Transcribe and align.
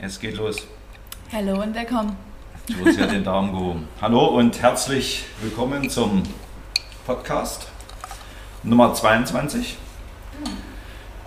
Es 0.00 0.18
geht 0.20 0.36
los. 0.36 0.56
Hallo 1.32 1.62
und 1.62 1.74
willkommen. 1.74 2.16
Josie 2.68 3.00
hat 3.00 3.10
den 3.12 3.24
Daumen 3.24 3.52
gehoben. 3.52 3.88
Hallo 4.00 4.26
und 4.26 4.60
herzlich 4.60 5.24
willkommen 5.40 5.88
zum 5.90 6.22
Podcast 7.06 7.68
Nummer 8.62 8.92
22. 8.94 9.76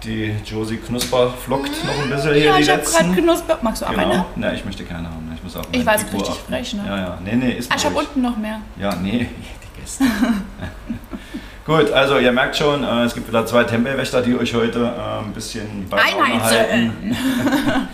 Die 0.04 0.34
Josie 0.46 0.78
Knusper 0.78 1.30
flockt 1.32 1.70
noch 1.86 2.04
ein 2.04 2.10
bisschen 2.10 2.34
hier 2.34 2.44
ja, 2.46 2.56
die 2.58 2.64
ich 2.64 2.70
habe 2.70 2.82
gerade 2.82 3.12
knuspert. 3.22 3.62
Magst 3.62 3.82
du 3.82 3.86
auch 3.86 3.92
Genau. 3.92 4.04
eine? 4.10 4.26
Ne, 4.36 4.56
ich 4.56 4.66
möchte 4.66 4.84
keine 4.84 5.08
haben. 5.10 5.32
Ich 5.36 5.44
muss 5.44 5.56
auf 5.56 5.66
Ich 5.72 5.86
weiß, 5.86 6.06
richtig 6.06 6.30
achten. 6.30 6.52
frech, 6.54 6.74
ne? 6.74 6.84
Ja, 6.88 6.98
ja. 6.98 7.18
Nee, 7.24 7.36
nee, 7.36 7.52
ist 7.52 7.72
Ah, 7.72 7.76
ich 7.78 7.86
habe 7.86 7.96
unten 7.98 8.22
noch 8.22 8.38
mehr. 8.38 8.62
Ja, 8.80 8.96
nee, 8.96 9.30
die 9.78 9.82
Gäste. 9.82 10.06
Gut, 11.66 11.92
also 11.92 12.18
ihr 12.18 12.32
merkt 12.32 12.56
schon, 12.58 12.84
äh, 12.84 13.04
es 13.04 13.14
gibt 13.14 13.28
wieder 13.28 13.46
zwei 13.46 13.64
Tempelwächter, 13.64 14.24
die 14.24 14.36
euch 14.36 14.54
heute 14.56 14.80
äh, 14.98 15.24
ein 15.24 15.32
bisschen 15.34 15.88
bei 15.88 15.98
Laune 16.12 16.44
halten. 16.44 17.16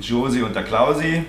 die 0.00 0.06
Josie 0.06 0.42
und 0.42 0.54
der 0.54 0.64
Klausi. 0.64 1.24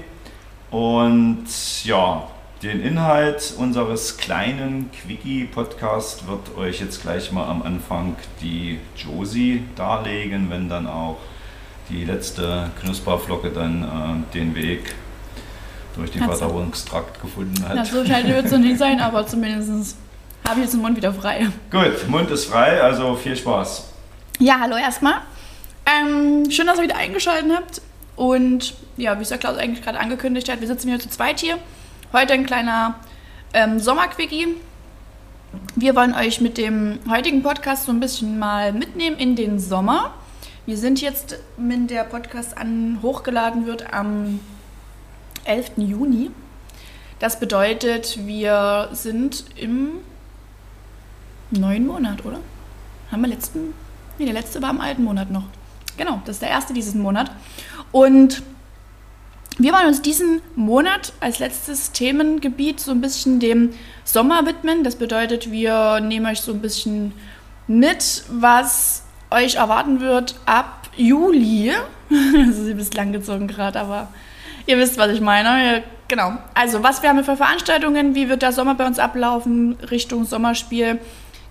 Und 0.70 1.46
ja, 1.84 2.24
den 2.64 2.82
Inhalt 2.82 3.54
unseres 3.58 4.18
kleinen 4.18 4.90
Quickie-Podcasts 4.92 6.28
wird 6.28 6.58
euch 6.58 6.80
jetzt 6.80 7.02
gleich 7.02 7.32
mal 7.32 7.48
am 7.48 7.62
Anfang 7.62 8.16
die 8.42 8.80
Josie 8.96 9.64
darlegen, 9.76 10.50
wenn 10.50 10.70
dann 10.70 10.88
auch 10.88 11.18
die 11.90 12.06
letzte 12.06 12.72
Knusperflocke 12.82 13.50
dann 13.50 13.84
äh, 13.84 14.34
den 14.34 14.56
Weg 14.56 14.96
durch 15.96 16.12
den. 16.12 16.24
Verdauungstrakt 16.24 17.22
gefunden 17.22 17.68
hat. 17.68 17.76
Na, 17.76 17.84
so 17.84 18.06
schnell 18.06 18.26
wird 18.28 18.46
es 18.46 18.52
noch 18.52 18.60
nicht 18.60 18.78
sein, 18.78 19.02
aber 19.02 19.28
zumindest 19.28 19.98
habe 20.48 20.60
ich 20.60 20.66
jetzt 20.66 20.74
den 20.74 20.82
Mund 20.82 20.96
wieder 20.96 21.14
frei. 21.14 21.50
Gut, 21.70 22.08
Mund 22.08 22.30
ist 22.32 22.46
frei, 22.46 22.82
also 22.82 23.16
viel 23.16 23.36
Spaß. 23.36 23.90
Ja, 24.40 24.60
hallo 24.62 24.78
erstmal. 24.78 25.16
Ähm, 25.86 26.50
schön, 26.50 26.68
dass 26.68 26.78
ihr 26.78 26.84
wieder 26.84 26.96
eingeschaltet 26.96 27.52
habt. 27.54 27.82
Und 28.16 28.74
ja, 28.98 29.18
wie 29.18 29.24
es 29.24 29.30
der 29.30 29.38
Klaus 29.38 29.58
eigentlich 29.58 29.84
gerade 29.84 30.00
angekündigt 30.00 30.50
hat, 30.50 30.62
wir 30.62 30.68
sitzen 30.68 30.90
hier 30.90 31.00
zu 31.00 31.10
zweit 31.10 31.40
hier. 31.40 31.58
Heute 32.14 32.34
ein 32.34 32.46
kleiner 32.46 32.96
ähm, 33.54 33.80
Sommerquickie. 33.80 34.48
Wir 35.76 35.96
wollen 35.96 36.14
euch 36.14 36.42
mit 36.42 36.58
dem 36.58 37.00
heutigen 37.10 37.44
Podcast 37.44 37.86
so 37.86 37.92
ein 37.92 38.00
bisschen 38.00 38.40
mal 38.40 38.74
mitnehmen 38.74 39.18
in 39.18 39.36
den 39.36 39.60
Sommer. 39.60 40.14
Wir 40.66 40.78
sind 40.78 41.02
jetzt, 41.02 41.40
wenn 41.58 41.88
der 41.88 42.04
Podcast 42.04 42.58
an 42.58 43.00
hochgeladen 43.02 43.66
wird, 43.66 43.94
am 43.94 44.40
11. 45.46 45.72
Juni. 45.78 46.32
Das 47.20 47.40
bedeutet, 47.40 48.26
wir 48.26 48.90
sind 48.94 49.46
im 49.56 49.92
neuen 51.52 51.88
Monat, 51.88 52.24
oder? 52.26 52.40
Haben 53.12 53.22
wir 53.22 53.30
letzten? 53.30 53.74
Nee, 54.18 54.26
der 54.26 54.34
letzte 54.34 54.62
war 54.62 54.70
im 54.70 54.82
alten 54.82 55.04
Monat 55.04 55.32
noch. 55.32 55.44
Genau, 55.98 56.22
das 56.26 56.38
ist 56.38 56.42
der 56.42 56.50
erste 56.50 56.74
diesen 56.74 57.02
Monat. 57.02 57.32
Und 57.92 58.44
wir 59.58 59.74
wollen 59.74 59.88
uns 59.88 60.02
diesen 60.02 60.42
Monat 60.56 61.14
als 61.20 61.40
letztes 61.40 61.92
Themengebiet 61.92 62.80
so 62.80 62.92
ein 62.92 63.02
bisschen 63.02 63.40
dem 63.40 63.72
Sommer 64.04 64.46
widmen. 64.46 64.84
Das 64.84 64.96
bedeutet, 64.96 65.52
wir 65.52 66.00
nehmen 66.00 66.26
euch 66.26 66.42
so 66.42 66.52
ein 66.52 66.62
bisschen 66.62 67.14
mit, 67.68 68.24
was 68.30 69.04
euch 69.30 69.56
erwarten 69.56 70.00
wird 70.00 70.36
ab 70.46 70.90
Juli. 70.96 71.74
Das 72.10 72.58
ist 72.58 72.70
ein 72.70 72.76
bisschen 72.76 72.96
langgezogen 72.96 73.48
gerade, 73.48 73.80
aber 73.80 74.10
ihr 74.66 74.78
wisst, 74.78 74.98
was 74.98 75.12
ich 75.12 75.22
meine. 75.22 75.82
Genau. 76.10 76.34
Also, 76.54 76.84
was 76.84 77.02
wir 77.02 77.10
haben 77.10 77.24
für 77.24 77.38
Veranstaltungen, 77.38 78.16
wie 78.16 78.28
wird 78.28 78.42
der 78.42 78.52
Sommer 78.52 78.76
bei 78.76 78.86
uns 78.86 79.00
ablaufen, 79.00 79.78
Richtung 79.90 80.26
Sommerspiel, 80.26 81.00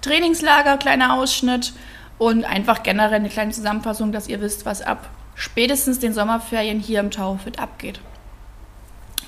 Trainingslager, 0.02 0.76
kleiner 0.76 1.14
Ausschnitt 1.14 1.72
und 2.18 2.44
einfach 2.44 2.82
generell 2.82 3.14
eine 3.14 3.30
kleine 3.30 3.52
Zusammenfassung, 3.52 4.12
dass 4.12 4.28
ihr 4.28 4.42
wisst, 4.42 4.66
was 4.66 4.82
ab 4.82 5.08
spätestens 5.40 5.98
den 5.98 6.12
Sommerferien 6.12 6.80
hier 6.80 7.00
im 7.00 7.10
Taufit 7.10 7.58
abgeht. 7.58 8.00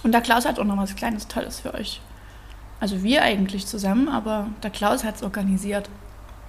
Und 0.03 0.13
der 0.13 0.21
Klaus 0.21 0.45
hat 0.45 0.59
auch 0.59 0.65
noch 0.65 0.77
was 0.77 0.95
Kleines 0.95 1.27
Tolles 1.27 1.61
für 1.61 1.75
euch. 1.75 2.01
Also 2.81 3.03
wir 3.03 3.23
eigentlich 3.23 3.67
zusammen, 3.67 4.09
aber 4.09 4.49
der 4.63 4.71
Klaus 4.71 5.05
hat 5.05 5.17
es 5.17 5.23
organisiert. 5.23 5.89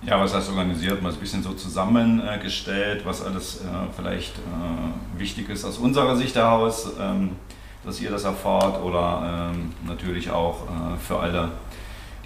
Ja, 0.01 0.19
was 0.19 0.33
heißt 0.33 0.49
organisiert? 0.49 1.01
Mal 1.01 1.13
ein 1.13 1.19
bisschen 1.19 1.43
so 1.43 1.53
zusammengestellt, 1.53 3.05
was 3.05 3.23
alles 3.23 3.61
äh, 3.61 3.67
vielleicht 3.95 4.33
äh, 4.37 5.19
wichtig 5.19 5.47
ist 5.49 5.63
aus 5.63 5.77
unserer 5.77 6.17
Sicht 6.17 6.35
heraus, 6.35 6.91
ähm, 6.99 7.37
dass 7.85 8.01
ihr 8.01 8.11
das 8.11 8.25
erfahrt 8.25 8.83
oder 8.83 9.51
ähm, 9.53 9.71
natürlich 9.87 10.29
auch 10.29 10.63
äh, 10.63 10.97
für 10.97 11.19
alle, 11.19 11.51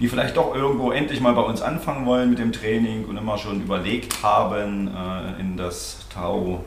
die 0.00 0.08
vielleicht 0.08 0.36
doch 0.36 0.56
irgendwo 0.56 0.90
endlich 0.90 1.20
mal 1.20 1.34
bei 1.34 1.42
uns 1.42 1.62
anfangen 1.62 2.04
wollen 2.04 2.30
mit 2.30 2.40
dem 2.40 2.50
Training 2.50 3.04
und 3.04 3.16
immer 3.16 3.38
schon 3.38 3.62
überlegt 3.62 4.24
haben, 4.24 4.88
äh, 4.88 5.40
in 5.40 5.56
das 5.56 6.06
Tau 6.12 6.64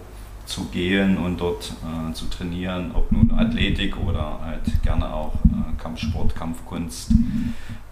zu 0.51 0.65
gehen 0.65 1.17
und 1.17 1.39
dort 1.39 1.73
äh, 1.81 2.13
zu 2.13 2.25
trainieren, 2.25 2.91
ob 2.93 3.11
nun 3.11 3.31
Athletik 3.31 3.97
oder 3.97 4.39
halt 4.43 4.83
gerne 4.83 5.13
auch 5.13 5.33
äh, 5.45 5.81
Kampfsport, 5.81 6.35
Kampfkunst. 6.35 7.11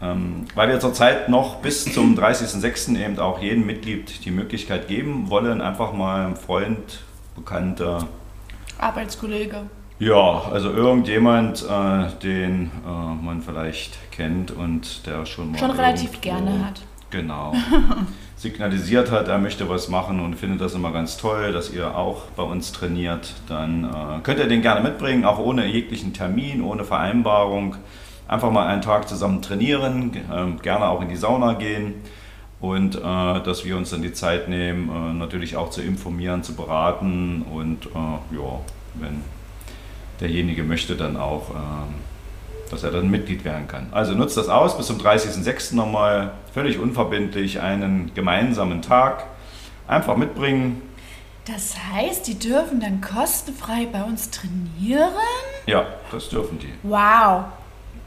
Ähm, 0.01 0.45
weil 0.55 0.69
wir 0.69 0.79
zurzeit 0.79 1.29
noch 1.29 1.57
bis 1.57 1.91
zum 1.93 2.17
30.06. 2.17 2.97
eben 3.03 3.17
auch 3.19 3.41
jedem 3.41 3.65
Mitglied 3.65 4.25
die 4.25 4.31
Möglichkeit 4.31 4.87
geben 4.87 5.29
wollen, 5.29 5.61
einfach 5.61 5.93
mal 5.93 6.25
einem 6.25 6.35
Freund, 6.35 7.01
Bekannter, 7.35 8.07
Arbeitskollege. 8.77 9.61
ja, 9.99 10.41
also 10.51 10.71
irgendjemand, 10.71 11.63
äh, 11.63 12.07
den 12.21 12.71
äh, 12.85 13.25
man 13.25 13.41
vielleicht 13.41 14.11
kennt 14.11 14.51
und 14.51 15.05
der 15.05 15.25
schon 15.25 15.51
mal 15.51 15.57
Schon 15.57 15.71
relativ 15.71 16.21
gerne 16.21 16.65
hat. 16.65 16.81
Genau. 17.09 17.53
signalisiert 18.39 19.11
hat, 19.11 19.27
er 19.27 19.37
möchte 19.37 19.67
was 19.67 19.89
machen 19.89 20.21
und 20.21 20.35
findet 20.35 20.61
das 20.61 20.73
immer 20.73 20.93
ganz 20.93 21.17
toll, 21.17 21.51
dass 21.51 21.71
ihr 21.71 21.93
auch 21.95 22.23
bei 22.37 22.43
uns 22.43 22.71
trainiert, 22.71 23.33
dann 23.49 23.83
äh, 23.83 24.21
könnt 24.23 24.39
ihr 24.39 24.47
den 24.47 24.61
gerne 24.61 24.79
mitbringen, 24.79 25.25
auch 25.25 25.39
ohne 25.39 25.67
jeglichen 25.67 26.13
Termin, 26.13 26.63
ohne 26.63 26.85
Vereinbarung. 26.85 27.75
Einfach 28.29 28.49
mal 28.49 28.65
einen 28.67 28.81
Tag 28.81 29.09
zusammen 29.09 29.41
trainieren, 29.41 30.11
ähm, 30.33 30.61
gerne 30.61 30.87
auch 30.87 31.01
in 31.01 31.09
die 31.09 31.17
Sauna 31.17 31.53
gehen 31.53 31.95
und 32.61 32.95
äh, 32.95 32.99
dass 33.01 33.65
wir 33.65 33.75
uns 33.75 33.89
dann 33.89 34.03
die 34.03 34.13
Zeit 34.13 34.47
nehmen, 34.47 34.89
äh, 34.89 35.13
natürlich 35.13 35.57
auch 35.57 35.69
zu 35.69 35.81
informieren, 35.81 36.41
zu 36.41 36.55
beraten 36.55 37.41
und 37.41 37.87
äh, 37.87 38.35
ja, 38.35 38.59
wenn 38.95 39.21
derjenige 40.21 40.63
möchte, 40.63 40.95
dann 40.95 41.17
auch, 41.17 41.49
ähm, 41.49 41.93
dass 42.69 42.83
er 42.83 42.91
dann 42.91 43.09
Mitglied 43.09 43.43
werden 43.45 43.67
kann. 43.67 43.87
Also 43.91 44.13
nutzt 44.13 44.37
das 44.37 44.47
aus, 44.49 44.77
bis 44.77 44.87
zum 44.87 44.97
30.06. 44.99 45.75
nochmal 45.75 46.31
völlig 46.53 46.79
unverbindlich 46.79 47.59
einen 47.61 48.11
gemeinsamen 48.13 48.81
Tag 48.81 49.25
einfach 49.87 50.15
mitbringen. 50.17 50.81
Das 51.45 51.75
heißt, 51.91 52.27
die 52.27 52.37
dürfen 52.37 52.79
dann 52.79 53.01
kostenfrei 53.01 53.87
bei 53.91 54.03
uns 54.03 54.29
trainieren? 54.29 55.09
Ja, 55.65 55.85
das 56.11 56.29
dürfen 56.29 56.59
die. 56.59 56.69
Wow. 56.83 57.45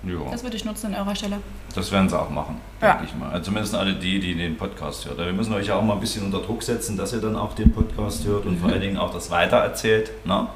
Ja, 0.05 0.19
Das 0.31 0.43
würde 0.43 0.57
ich 0.57 0.65
nutzen 0.65 0.95
an 0.95 1.01
eurer 1.07 1.15
Stelle. 1.15 1.37
das 1.75 1.91
werden 1.93 2.09
sie 2.09 2.19
auch 2.21 2.29
machen, 2.29 2.57
Ja. 2.81 2.95
denke 2.95 3.05
ich 3.07 3.15
mal. 3.15 3.31
Also 3.31 3.45
zumindest 3.47 3.75
alle 3.77 3.95
die, 3.95 4.19
die 4.19 4.35
den 4.35 4.57
Podcast 4.57 5.07
hören. 5.07 5.17
Wir 5.19 5.33
müssen 5.33 5.53
euch 5.55 5.69
ja 5.69 5.77
auch 5.77 5.83
mal 5.83 5.95
ein 5.95 6.01
bisschen 6.01 6.25
unter 6.25 6.41
Druck 6.41 6.63
setzen, 6.63 6.97
dass 6.97 7.13
ihr 7.13 7.21
dann 7.21 7.37
auch 7.37 7.55
den 7.55 7.73
Podcast 7.73 8.25
hört 8.27 8.45
und 8.47 8.59
vor 8.61 8.71
allen 8.71 8.81
Dingen 8.81 8.97
auch 8.97 9.13
das 9.13 9.31
weitererzählt. 9.31 10.11
Ne? 10.27 10.49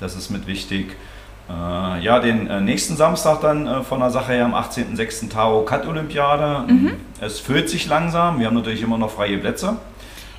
Das 0.00 0.16
ist 0.16 0.30
mit 0.30 0.46
wichtig. 0.46 0.96
Äh, 1.48 2.00
ja, 2.02 2.20
den 2.20 2.46
äh, 2.46 2.60
nächsten 2.60 2.96
Samstag 2.96 3.40
dann 3.40 3.66
äh, 3.66 3.82
von 3.82 4.00
der 4.00 4.10
Sache 4.10 4.32
her 4.32 4.44
am 4.44 4.54
18.06. 4.54 5.30
Tao 5.30 5.62
Cut 5.62 5.86
Olympiade. 5.86 6.70
Mhm. 6.70 6.92
Es 7.20 7.40
füllt 7.40 7.70
sich 7.70 7.86
langsam. 7.86 8.38
Wir 8.38 8.46
haben 8.46 8.54
natürlich 8.54 8.82
immer 8.82 8.98
noch 8.98 9.10
freie 9.10 9.38
Plätze. 9.38 9.76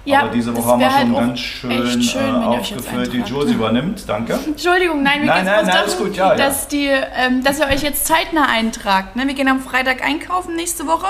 Ja, 0.05 0.21
Aber 0.21 0.29
diese 0.29 0.55
Woche 0.55 0.67
haben 0.67 0.79
wir 0.79 0.93
halt 0.93 1.07
schon 1.07 1.15
auch 1.15 1.19
ganz 1.19 1.39
schön, 1.39 2.01
schön, 2.01 2.35
äh, 2.35 2.45
aufgefüllt. 2.45 3.13
Die. 3.13 3.19
Josie 3.19 3.53
übernimmt. 3.53 4.03
Danke. 4.07 4.39
Entschuldigung, 4.47 5.03
nein, 5.03 5.21
mir 5.21 5.27
Nein, 5.27 5.45
nein, 5.45 5.65
darum, 5.67 5.97
gut, 5.97 6.15
ja, 6.15 6.35
dass, 6.35 6.67
die, 6.67 6.87
ähm, 6.87 7.43
dass 7.43 7.59
ihr 7.59 7.67
euch 7.67 7.81
jetzt 7.81 8.05
zeitnah 8.05 8.47
eintragt. 8.47 9.15
Ne? 9.15 9.27
Wir 9.27 9.33
gehen 9.33 9.47
am 9.47 9.59
Freitag 9.59 10.03
einkaufen 10.03 10.55
nächste 10.55 10.87
Woche. 10.87 11.07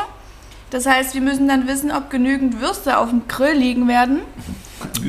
Das 0.70 0.86
heißt, 0.86 1.14
wir 1.14 1.22
müssen 1.22 1.48
dann 1.48 1.68
wissen, 1.68 1.92
ob 1.92 2.10
genügend 2.10 2.62
Würste 2.62 2.98
auf 2.98 3.10
dem 3.10 3.28
Grill 3.28 3.56
liegen 3.56 3.88
werden. 3.88 4.22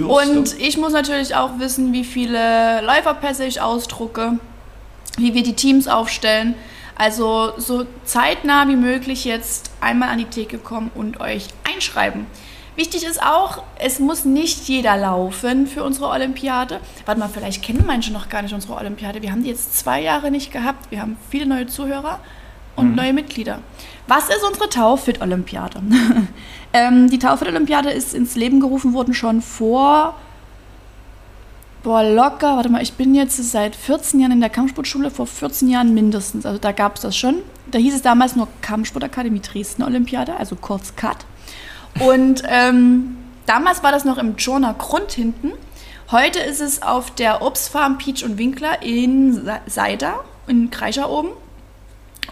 Und 0.09 0.59
ich 0.59 0.79
muss 0.79 0.93
natürlich 0.93 1.35
auch 1.37 1.59
wissen, 1.59 1.93
wie 1.93 2.05
viele 2.05 2.81
Läuferpässe 2.83 3.45
ich 3.45 3.61
ausdrucke, 3.61 4.39
wie 5.19 5.35
wir 5.35 5.43
die 5.43 5.55
Teams 5.55 5.89
aufstellen. 5.89 6.55
Also 6.97 7.53
so 7.57 7.87
zeitnah 8.05 8.69
wie 8.69 8.77
möglich 8.77 9.25
jetzt 9.25 9.71
einmal 9.81 10.11
an 10.11 10.19
die 10.19 10.27
Theke 10.27 10.59
kommen 10.59 10.91
und 10.95 11.21
euch 11.21 11.49
einschreiben. 11.65 12.27
Wichtig 12.77 13.05
ist 13.05 13.23
auch, 13.23 13.63
es 13.79 13.99
muss 13.99 14.25
nicht 14.25 14.69
jeder 14.69 14.97
laufen 14.97 15.67
für 15.67 15.83
unsere 15.83 16.09
Olympiade. 16.09 16.81
Warte 17.05 17.19
mal, 17.19 17.29
vielleicht 17.29 17.63
kennen 17.63 17.85
manche 17.87 18.13
noch 18.13 18.29
gar 18.29 18.43
nicht 18.43 18.55
unsere 18.55 18.75
Olympiade. 18.75 19.23
Wir 19.23 19.33
haben 19.33 19.43
die 19.43 19.51
jetzt 19.51 19.77
zwei 19.77 20.01
Jahre 20.01 20.31
nicht 20.31 20.53
gehabt. 20.53 20.91
Wir 20.91 21.03
haben 21.03 21.17
viele 21.31 21.47
neue 21.47 21.67
Zuhörer 21.67 22.21
und 22.77 22.97
neue 22.97 23.13
Mitglieder. 23.13 23.61
Was 24.07 24.29
ist 24.29 24.43
unsere 24.47 24.69
Taufit-Olympiade? 24.69 25.83
ähm, 26.73 27.11
die 27.11 27.19
Taufit-Olympiade 27.19 27.91
ist 27.91 28.15
ins 28.15 28.37
Leben 28.37 28.61
gerufen 28.61 28.95
worden 28.95 29.15
schon 29.15 29.43
vor 29.43 30.15
Boah, 31.83 32.03
locker. 32.03 32.57
Warte 32.57 32.69
mal, 32.69 32.83
ich 32.83 32.93
bin 32.93 33.15
jetzt 33.15 33.37
seit 33.37 33.75
14 33.75 34.21
Jahren 34.21 34.33
in 34.33 34.41
der 34.41 34.51
Kampfsportschule, 34.51 35.11
vor 35.11 35.27
14 35.27 35.69
Jahren 35.69 35.95
mindestens. 35.95 36.45
Also 36.45 36.59
da 36.59 36.73
gab 36.73 36.97
es 36.97 37.03
das 37.03 37.17
schon. 37.17 37.37
Da 37.71 37.79
hieß 37.79 37.95
es 37.95 38.03
damals 38.03 38.37
nur 38.37 38.49
Kampfsportakademie 38.61 39.41
Dresden 39.41 39.83
Olympiade, 39.83 40.37
also 40.37 40.57
kurz 40.57 40.95
CAT. 40.97 41.25
Und 42.01 42.43
ähm, 42.47 43.17
damals 43.47 43.83
war 43.83 43.93
das 43.93 44.05
noch 44.05 44.19
im 44.19 44.37
Journer 44.37 44.75
Grund 44.75 45.13
hinten. 45.13 45.53
Heute 46.11 46.41
ist 46.41 46.61
es 46.61 46.83
auf 46.83 47.13
der 47.13 47.41
Obstfarm 47.41 47.97
Peach 47.97 48.25
und 48.25 48.37
Winkler 48.37 48.83
in 48.83 49.49
Seida, 49.67 50.21
in 50.49 50.71
Kreischer 50.71 51.09
oben. 51.09 51.31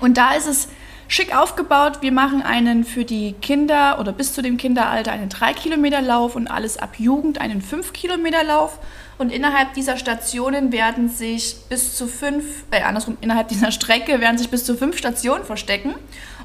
Und 0.00 0.18
da 0.18 0.34
ist 0.34 0.46
es 0.46 0.68
schick 1.06 1.34
aufgebaut. 1.34 1.98
Wir 2.02 2.12
machen 2.12 2.42
einen 2.42 2.84
für 2.84 3.04
die 3.04 3.32
Kinder 3.40 3.98
oder 3.98 4.12
bis 4.12 4.34
zu 4.34 4.42
dem 4.42 4.58
Kinderalter 4.58 5.12
einen 5.12 5.30
3 5.30 5.54
Kilometer 5.54 6.02
Lauf 6.02 6.36
und 6.36 6.48
alles 6.48 6.76
ab 6.76 6.96
Jugend 6.98 7.40
einen 7.40 7.62
5 7.62 7.92
Kilometer 7.92 8.44
Lauf. 8.44 8.78
Und 9.18 9.32
innerhalb 9.32 9.74
dieser 9.74 9.96
Stationen 9.96 10.70
werden 10.70 11.08
sich 11.08 11.56
bis 11.68 11.96
zu 11.96 12.06
fünf, 12.06 12.64
äh, 12.70 12.82
andersrum, 12.82 13.18
innerhalb 13.20 13.48
dieser 13.48 13.72
Strecke 13.72 14.20
werden 14.20 14.38
sich 14.38 14.48
bis 14.48 14.64
zu 14.64 14.76
fünf 14.76 14.96
Stationen 14.96 15.44
verstecken. 15.44 15.94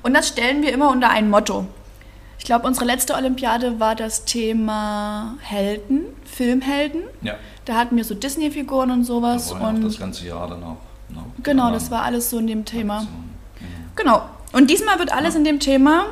Und 0.01 0.13
das 0.15 0.27
stellen 0.27 0.63
wir 0.63 0.73
immer 0.73 0.89
unter 0.89 1.09
ein 1.09 1.29
Motto. 1.29 1.67
Ich 2.39 2.45
glaube, 2.45 2.67
unsere 2.67 2.85
letzte 2.85 3.13
Olympiade 3.13 3.79
war 3.79 3.95
das 3.95 4.25
Thema 4.25 5.37
Helden, 5.39 6.05
Filmhelden. 6.25 7.03
Ja. 7.21 7.35
Da 7.65 7.75
hatten 7.75 7.95
wir 7.95 8.03
so 8.03 8.15
Disney-Figuren 8.15 8.91
und 8.91 9.05
sowas. 9.05 9.49
Da 9.49 9.69
und 9.69 9.83
das 9.83 9.97
ganze 9.97 10.27
Jahr 10.27 10.49
dann 10.49 10.63
auch. 10.63 10.77
genau, 11.41 11.71
das 11.71 11.89
war 11.91 12.01
alles 12.01 12.31
so 12.31 12.39
in 12.39 12.47
dem 12.47 12.65
Thema. 12.65 12.97
Aktionen. 12.97 13.33
Genau. 13.95 14.23
Und 14.51 14.69
diesmal 14.69 14.99
wird 14.99 15.13
alles 15.13 15.35
in 15.35 15.43
dem 15.43 15.59
Thema 15.59 16.05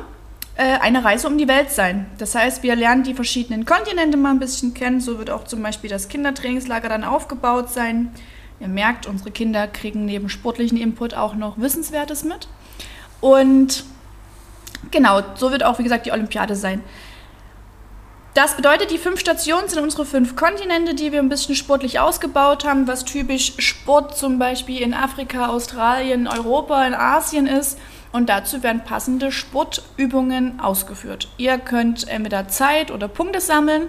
eine 0.54 1.02
Reise 1.02 1.28
um 1.28 1.38
die 1.38 1.48
Welt 1.48 1.70
sein. 1.70 2.06
Das 2.18 2.34
heißt, 2.34 2.62
wir 2.62 2.76
lernen 2.76 3.04
die 3.04 3.14
verschiedenen 3.14 3.64
Kontinente 3.64 4.18
mal 4.18 4.30
ein 4.30 4.38
bisschen 4.38 4.74
kennen. 4.74 5.00
So 5.00 5.18
wird 5.18 5.30
auch 5.30 5.44
zum 5.44 5.62
Beispiel 5.62 5.88
das 5.88 6.08
Kindertrainingslager 6.08 6.90
dann 6.90 7.04
aufgebaut 7.04 7.70
sein. 7.70 8.12
Ihr 8.60 8.68
merkt, 8.68 9.06
unsere 9.06 9.30
Kinder 9.30 9.66
kriegen 9.66 10.04
neben 10.04 10.28
sportlichen 10.28 10.78
Input 10.78 11.14
auch 11.14 11.34
noch 11.34 11.58
Wissenswertes 11.58 12.22
mit. 12.22 12.48
Und 13.20 13.84
genau, 14.90 15.22
so 15.34 15.50
wird 15.50 15.64
auch, 15.64 15.78
wie 15.78 15.84
gesagt, 15.84 16.06
die 16.06 16.12
Olympiade 16.12 16.54
sein. 16.54 16.82
Das 18.34 18.56
bedeutet, 18.56 18.90
die 18.90 18.98
fünf 18.98 19.20
Stationen 19.20 19.68
sind 19.68 19.82
unsere 19.82 20.06
fünf 20.06 20.36
Kontinente, 20.36 20.94
die 20.94 21.12
wir 21.12 21.18
ein 21.18 21.28
bisschen 21.28 21.54
sportlich 21.54 22.00
ausgebaut 22.00 22.64
haben, 22.64 22.86
was 22.86 23.04
typisch 23.04 23.54
Sport 23.58 24.16
zum 24.16 24.38
Beispiel 24.38 24.80
in 24.80 24.94
Afrika, 24.94 25.48
Australien, 25.48 26.26
Europa, 26.26 26.86
in 26.86 26.94
Asien 26.94 27.46
ist. 27.46 27.78
Und 28.12 28.28
dazu 28.28 28.62
werden 28.62 28.82
passende 28.84 29.32
Sportübungen 29.32 30.60
ausgeführt. 30.60 31.28
Ihr 31.38 31.58
könnt 31.58 32.06
entweder 32.08 32.46
Zeit 32.48 32.90
oder 32.90 33.08
Punkte 33.08 33.40
sammeln 33.40 33.88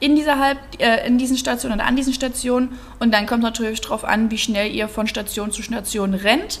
in, 0.00 0.16
dieser 0.16 0.38
Halb, 0.38 0.58
äh, 0.78 1.06
in 1.06 1.18
diesen 1.18 1.36
Stationen 1.36 1.76
oder 1.76 1.86
an 1.86 1.94
diesen 1.94 2.12
Stationen. 2.12 2.78
Und 2.98 3.14
dann 3.14 3.26
kommt 3.26 3.42
natürlich 3.42 3.80
darauf 3.80 4.04
an, 4.04 4.30
wie 4.30 4.38
schnell 4.38 4.74
ihr 4.74 4.88
von 4.88 5.06
Station 5.06 5.52
zu 5.52 5.62
Station 5.62 6.14
rennt, 6.14 6.60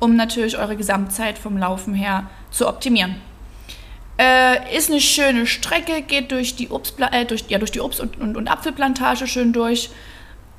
um 0.00 0.16
natürlich 0.16 0.58
eure 0.58 0.76
Gesamtzeit 0.76 1.38
vom 1.38 1.56
Laufen 1.56 1.94
her 1.94 2.28
zu 2.50 2.68
optimieren. 2.68 3.16
Äh, 4.18 4.76
ist 4.76 4.90
eine 4.90 5.00
schöne 5.00 5.46
Strecke, 5.46 6.02
geht 6.02 6.30
durch 6.30 6.56
die, 6.56 6.68
Obstpla 6.68 7.10
äh, 7.12 7.24
durch, 7.24 7.44
ja, 7.48 7.58
durch 7.58 7.70
die 7.70 7.80
Obst- 7.80 8.00
und, 8.00 8.20
und, 8.20 8.36
und 8.36 8.48
Apfelplantage 8.48 9.26
schön 9.26 9.54
durch. 9.54 9.88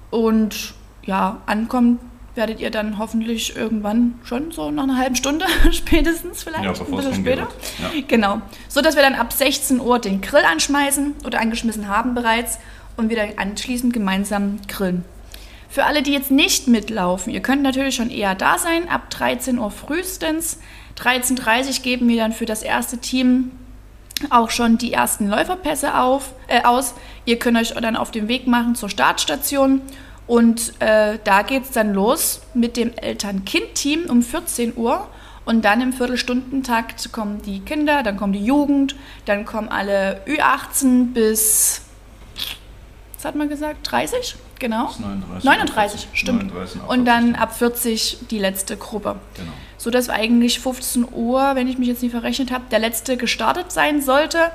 Und 0.10 0.74
ja, 1.04 1.42
ankommen 1.46 2.00
werdet 2.36 2.60
ihr 2.60 2.72
dann 2.72 2.98
hoffentlich 2.98 3.56
irgendwann 3.56 4.20
schon 4.24 4.52
so 4.52 4.72
nach 4.72 4.84
einer 4.84 4.98
halben 4.98 5.16
Stunde 5.16 5.46
spätestens 5.72 6.44
vielleicht, 6.44 6.64
Ja, 6.64 6.72
ein 6.72 6.96
bisschen 6.96 7.16
später. 7.16 7.48
Ja. 7.80 8.02
Genau. 8.08 8.42
So 8.68 8.82
dass 8.82 8.96
wir 8.96 9.02
dann 9.02 9.16
ab 9.16 9.34
16 9.34 9.80
Uhr 9.80 10.00
den 10.00 10.22
Grill 10.22 10.44
anschmeißen 10.44 11.16
oder 11.26 11.40
angeschmissen 11.40 11.88
haben 11.88 12.16
bereits 12.16 12.60
und 12.98 13.10
wir 13.10 13.18
dann 13.18 13.38
anschließend 13.38 13.94
gemeinsam 13.94 14.60
grillen. 14.68 15.04
Für 15.70 15.86
alle, 15.86 16.04
die 16.04 16.12
jetzt 16.12 16.32
nicht 16.32 16.68
mitlaufen, 16.68 17.32
ihr 17.32 17.40
könnt 17.40 17.64
natürlich 17.64 17.96
schon 17.96 18.10
eher 18.10 18.36
da 18.36 18.58
sein, 18.58 18.90
ab 18.90 19.10
13 19.10 19.58
Uhr 19.58 19.72
frühestens. 19.72 20.60
13.30 21.00 21.78
Uhr 21.78 21.84
geben 21.84 22.10
wir 22.10 22.18
dann 22.18 22.34
für 22.34 22.46
das 22.46 22.62
erste 22.62 22.98
Team 22.98 23.52
auch 24.30 24.52
schon 24.52 24.78
die 24.78 24.94
ersten 24.94 25.28
Läuferpässe 25.30 25.98
auf, 25.98 26.34
äh, 26.48 26.64
aus. 26.64 26.94
Ihr 27.26 27.40
könnt 27.40 27.58
euch 27.58 27.72
dann 27.72 27.96
auf 27.96 28.12
den 28.12 28.28
Weg 28.28 28.48
machen 28.48 28.76
zur 28.76 28.90
Startstation 28.90 29.82
und 30.28 30.74
äh, 30.80 31.20
da 31.24 31.42
geht 31.42 31.64
es 31.64 31.72
dann 31.72 31.94
los 31.94 32.42
mit 32.54 32.78
dem 32.78 32.94
Eltern-Kind-Team 32.96 34.06
um 34.10 34.22
14 34.22 34.74
Uhr. 34.76 35.08
Und 35.44 35.66
dann 35.66 35.82
im 35.82 35.92
Viertelstundentakt 35.92 37.12
kommen 37.12 37.42
die 37.42 37.62
Kinder, 37.62 38.04
dann 38.04 38.16
kommt 38.16 38.36
die 38.36 38.46
Jugend, 38.46 38.96
dann 39.26 39.44
kommen 39.44 39.70
alle 39.70 40.22
Ü18 40.28 41.14
bis, 41.14 41.82
was 43.16 43.26
hat 43.26 43.36
man 43.36 43.50
gesagt, 43.50 43.92
30? 43.92 44.36
Genau. 44.60 44.86
Bis 44.86 45.00
39. 45.00 45.44
39, 45.44 46.08
stimmt. 46.14 46.54
39, 46.54 46.82
Und 46.88 47.06
dann 47.06 47.36
48, 47.36 47.42
ab 47.42 47.58
40 47.58 48.18
die 48.30 48.38
letzte 48.38 48.78
Gruppe. 48.78 49.16
Genau. 49.34 49.52
So 49.78 49.90
dass 49.90 50.10
eigentlich 50.10 50.60
15 50.60 51.08
Uhr, 51.12 51.56
wenn 51.56 51.68
ich 51.68 51.80
mich 51.80 51.88
jetzt 51.88 52.04
nicht 52.04 52.12
verrechnet 52.12 52.52
habe, 52.52 52.66
der 52.70 52.78
letzte 52.78 53.18
gestartet 53.18 53.72
sein 53.72 54.02
sollte 54.02 54.52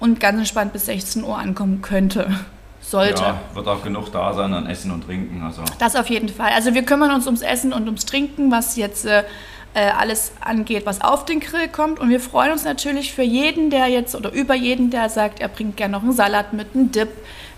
und 0.00 0.18
ganz 0.18 0.38
entspannt 0.38 0.72
bis 0.72 0.86
16 0.86 1.22
Uhr 1.22 1.38
ankommen 1.38 1.80
könnte. 1.80 2.28
Sollte. 2.94 3.22
Ja, 3.22 3.40
wird 3.54 3.66
auch 3.66 3.82
genug 3.82 4.12
da 4.12 4.32
sein 4.34 4.54
an 4.54 4.66
Essen 4.66 4.92
und 4.92 5.04
Trinken. 5.04 5.42
Also 5.42 5.62
Das 5.80 5.96
auf 5.96 6.08
jeden 6.08 6.28
Fall. 6.28 6.52
Also 6.54 6.74
wir 6.74 6.84
kümmern 6.84 7.10
uns 7.10 7.26
ums 7.26 7.42
Essen 7.42 7.72
und 7.72 7.86
ums 7.86 8.06
Trinken, 8.06 8.52
was 8.52 8.76
jetzt 8.76 9.04
äh, 9.04 9.24
äh, 9.74 9.90
alles 9.98 10.30
angeht, 10.40 10.86
was 10.86 11.00
auf 11.00 11.24
den 11.24 11.40
Grill 11.40 11.66
kommt. 11.66 11.98
Und 11.98 12.08
wir 12.08 12.20
freuen 12.20 12.52
uns 12.52 12.64
natürlich 12.64 13.12
für 13.12 13.24
jeden, 13.24 13.70
der 13.70 13.88
jetzt 13.88 14.14
oder 14.14 14.30
über 14.30 14.54
jeden, 14.54 14.90
der 14.90 15.08
sagt, 15.08 15.40
er 15.40 15.48
bringt 15.48 15.76
gerne 15.76 15.90
noch 15.92 16.02
einen 16.04 16.12
Salat 16.12 16.52
mit, 16.52 16.68
einen 16.74 16.92
Dip, 16.92 17.08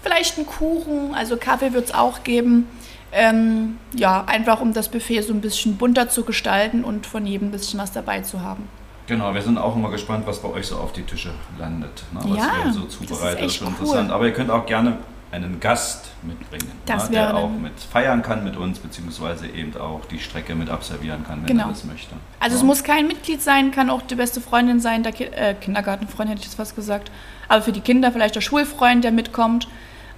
vielleicht 0.02 0.38
einen 0.38 0.46
Kuchen, 0.46 1.14
also 1.14 1.36
Kaffee 1.36 1.74
wird 1.74 1.86
es 1.86 1.94
auch 1.94 2.24
geben. 2.24 2.66
Ähm, 3.12 3.76
ja, 3.94 4.24
einfach 4.26 4.60
um 4.62 4.72
das 4.72 4.88
Buffet 4.88 5.20
so 5.20 5.34
ein 5.34 5.42
bisschen 5.42 5.76
bunter 5.76 6.08
zu 6.08 6.24
gestalten 6.24 6.82
und 6.82 7.06
von 7.06 7.26
jedem 7.26 7.48
ein 7.48 7.50
bisschen 7.52 7.78
was 7.78 7.92
dabei 7.92 8.22
zu 8.22 8.40
haben. 8.40 8.68
Genau, 9.06 9.32
wir 9.34 9.42
sind 9.42 9.58
auch 9.58 9.76
immer 9.76 9.90
gespannt, 9.90 10.26
was 10.26 10.40
bei 10.40 10.48
euch 10.48 10.66
so 10.66 10.76
auf 10.76 10.92
die 10.92 11.02
Tische 11.02 11.30
landet. 11.58 12.02
Ne? 12.12 12.20
Was 12.24 12.36
Ja, 12.38 12.52
ihr 12.64 12.72
so 12.72 12.80
das 12.80 12.94
ist 12.94 12.98
zubereitet, 13.08 13.42
echt 13.44 13.56
schon 13.56 13.66
cool. 13.68 13.72
interessant. 13.74 14.10
Aber 14.10 14.24
ihr 14.26 14.32
könnt 14.32 14.50
auch 14.50 14.66
gerne 14.66 14.96
einen 15.32 15.58
Gast 15.60 16.06
mitbringen, 16.22 16.70
Das 16.86 17.10
wäre 17.10 17.26
der 17.28 17.36
auch 17.36 17.50
mit 17.50 17.72
feiern 17.78 18.22
kann 18.22 18.44
mit 18.44 18.56
uns, 18.56 18.78
beziehungsweise 18.78 19.46
eben 19.48 19.76
auch 19.76 20.04
die 20.06 20.18
Strecke 20.18 20.54
mit 20.54 20.70
absolvieren 20.70 21.24
kann, 21.26 21.40
wenn 21.40 21.46
Genau. 21.48 21.64
er 21.64 21.68
das 21.70 21.84
möchte. 21.84 22.14
Also 22.40 22.56
es 22.56 22.62
Ja. 22.62 22.66
muss 22.66 22.84
kein 22.84 23.06
Mitglied 23.08 23.42
sein, 23.42 23.70
kann 23.72 23.90
auch 23.90 24.02
die 24.02 24.14
beste 24.14 24.40
Freundin 24.40 24.80
sein, 24.80 25.02
der 25.02 25.12
Ki 25.12 25.24
äh, 25.24 25.54
Kindergartenfreund 25.54 26.30
hätte 26.30 26.40
ich 26.40 26.46
jetzt 26.46 26.54
fast 26.56 26.76
gesagt. 26.76 27.10
Aber 27.48 27.60
für 27.62 27.72
die 27.72 27.80
Kinder 27.80 28.12
vielleicht 28.12 28.34
der 28.36 28.40
Schulfreund, 28.40 29.02
der 29.04 29.12
mitkommt. 29.12 29.68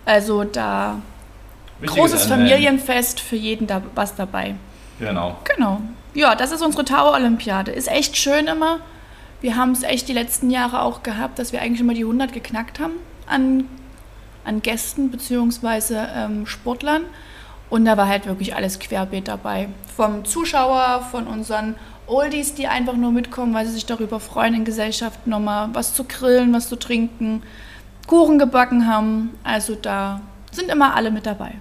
Also 0.05 0.45
da 0.45 0.97
Wichtig 1.81 1.99
großes 1.99 2.31
anmelden. 2.31 2.49
Familienfest 2.49 3.21
für 3.21 3.37
jeden 3.37 3.67
da 3.67 3.83
was 3.95 4.15
dabei. 4.15 4.55
Genau. 4.99 5.37
Genau. 5.57 5.81
Ja, 6.15 6.35
das 6.35 6.53
ist 6.53 6.63
unsere 6.63 6.85
Tower-Olympiade. 6.85 7.71
Ist 7.71 7.89
echt 7.89 8.17
schön 8.17 8.47
immer. 8.47 8.81
Wir 9.41 9.57
haben 9.57 9.73
es 9.73 9.83
echt 9.85 10.09
die 10.09 10.13
letzten 10.13 10.51
Jahre 10.51 10.83
auch 10.83 11.03
gehabt, 11.03 11.39
dass 11.39 11.53
wir 11.53 11.61
eigentlich 11.63 11.81
immer 11.81 11.95
die 11.95 12.05
100 12.05 12.33
geknackt 12.33 12.81
haben 12.81 12.95
an, 13.27 13.65
an 14.49 14.63
Gästen 14.63 15.11
bzw. 15.11 15.95
Ähm, 16.15 16.47
Sportlern. 16.47 17.03
Und 17.71 17.85
da 17.85 17.97
war 17.97 18.09
halt 18.09 18.27
wirklich 18.27 18.57
alles 18.57 18.79
querbeet 18.79 19.29
dabei. 19.29 19.69
Vom 19.95 20.25
Zuschauer, 20.25 21.07
von 21.11 21.27
unseren 21.27 21.75
Oldies, 22.07 22.55
die 22.55 22.67
einfach 22.67 22.95
nur 22.95 23.13
mitkommen, 23.13 23.53
weil 23.53 23.67
sie 23.67 23.75
sich 23.75 23.85
darüber 23.85 24.19
freuen, 24.19 24.55
in 24.55 24.65
Gesellschaft 24.65 25.27
nochmal 25.27 25.69
was 25.75 25.93
zu 25.93 26.05
grillen, 26.05 26.55
was 26.55 26.69
zu 26.69 26.77
trinken, 26.77 27.43
Kuchen 28.07 28.39
gebacken 28.39 28.87
haben. 28.87 29.39
Also 29.45 29.75
da 29.75 30.23
sind 30.51 30.71
immer 30.71 30.97
alle 30.97 31.11
mit 31.11 31.27
dabei. 31.27 31.57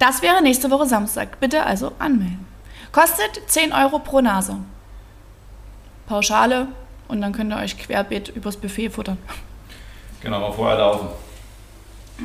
Das 0.00 0.20
wäre 0.22 0.42
nächste 0.42 0.70
Woche 0.72 0.86
Samstag. 0.86 1.38
Bitte 1.38 1.64
also 1.64 1.92
anmelden. 2.00 2.44
Kostet 2.90 3.40
10 3.46 3.72
Euro 3.72 4.00
pro 4.00 4.20
Nase. 4.20 4.56
Pauschale 6.06 6.66
und 7.06 7.20
dann 7.20 7.32
könnt 7.32 7.52
ihr 7.52 7.58
euch 7.58 7.78
querbeet 7.78 8.30
übers 8.30 8.56
Buffet 8.56 8.90
futtern. 8.90 9.18
Genau, 10.20 10.40
mal 10.40 10.52
vorher 10.52 10.78
laufen. 10.78 11.08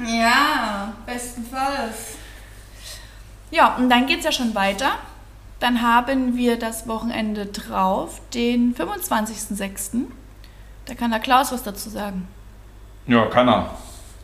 Ja, 0.06 0.94
bestenfalls. 1.06 2.18
Ja, 3.51 3.75
und 3.75 3.89
dann 3.89 4.06
geht 4.06 4.20
es 4.20 4.25
ja 4.25 4.32
schon 4.32 4.54
weiter. 4.56 4.92
Dann 5.60 5.82
haben 5.82 6.38
wir 6.38 6.60
das 6.60 6.88
Wochenende 6.88 7.48
drauf, 7.48 8.22
den 8.34 8.75
25.06. 8.75 10.01
Da 10.86 10.94
kann 10.94 11.12
der 11.12 11.20
Klaus 11.20 11.51
was 11.51 11.63
dazu 11.63 11.89
sagen. 11.89 12.27
Ja, 13.08 13.25
kann 13.25 13.48
er. 13.48 13.72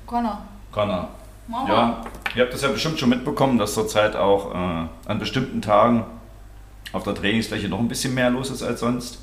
Connor. 0.05 0.41
Kann 0.71 0.89
er. 0.89 1.09
Mama. 1.47 1.69
Ja, 1.69 2.01
ihr 2.35 2.43
habt 2.43 2.53
das 2.53 2.61
ja 2.61 2.69
bestimmt 2.69 2.99
schon 2.99 3.09
mitbekommen, 3.09 3.57
dass 3.57 3.73
zurzeit 3.73 4.15
auch 4.15 4.53
äh, 4.53 4.87
an 5.07 5.19
bestimmten 5.19 5.61
Tagen 5.61 6.05
auf 6.93 7.03
der 7.03 7.15
Trainingsfläche 7.15 7.67
noch 7.67 7.79
ein 7.79 7.87
bisschen 7.87 8.13
mehr 8.13 8.29
los 8.29 8.49
ist 8.49 8.63
als 8.63 8.79
sonst. 8.79 9.19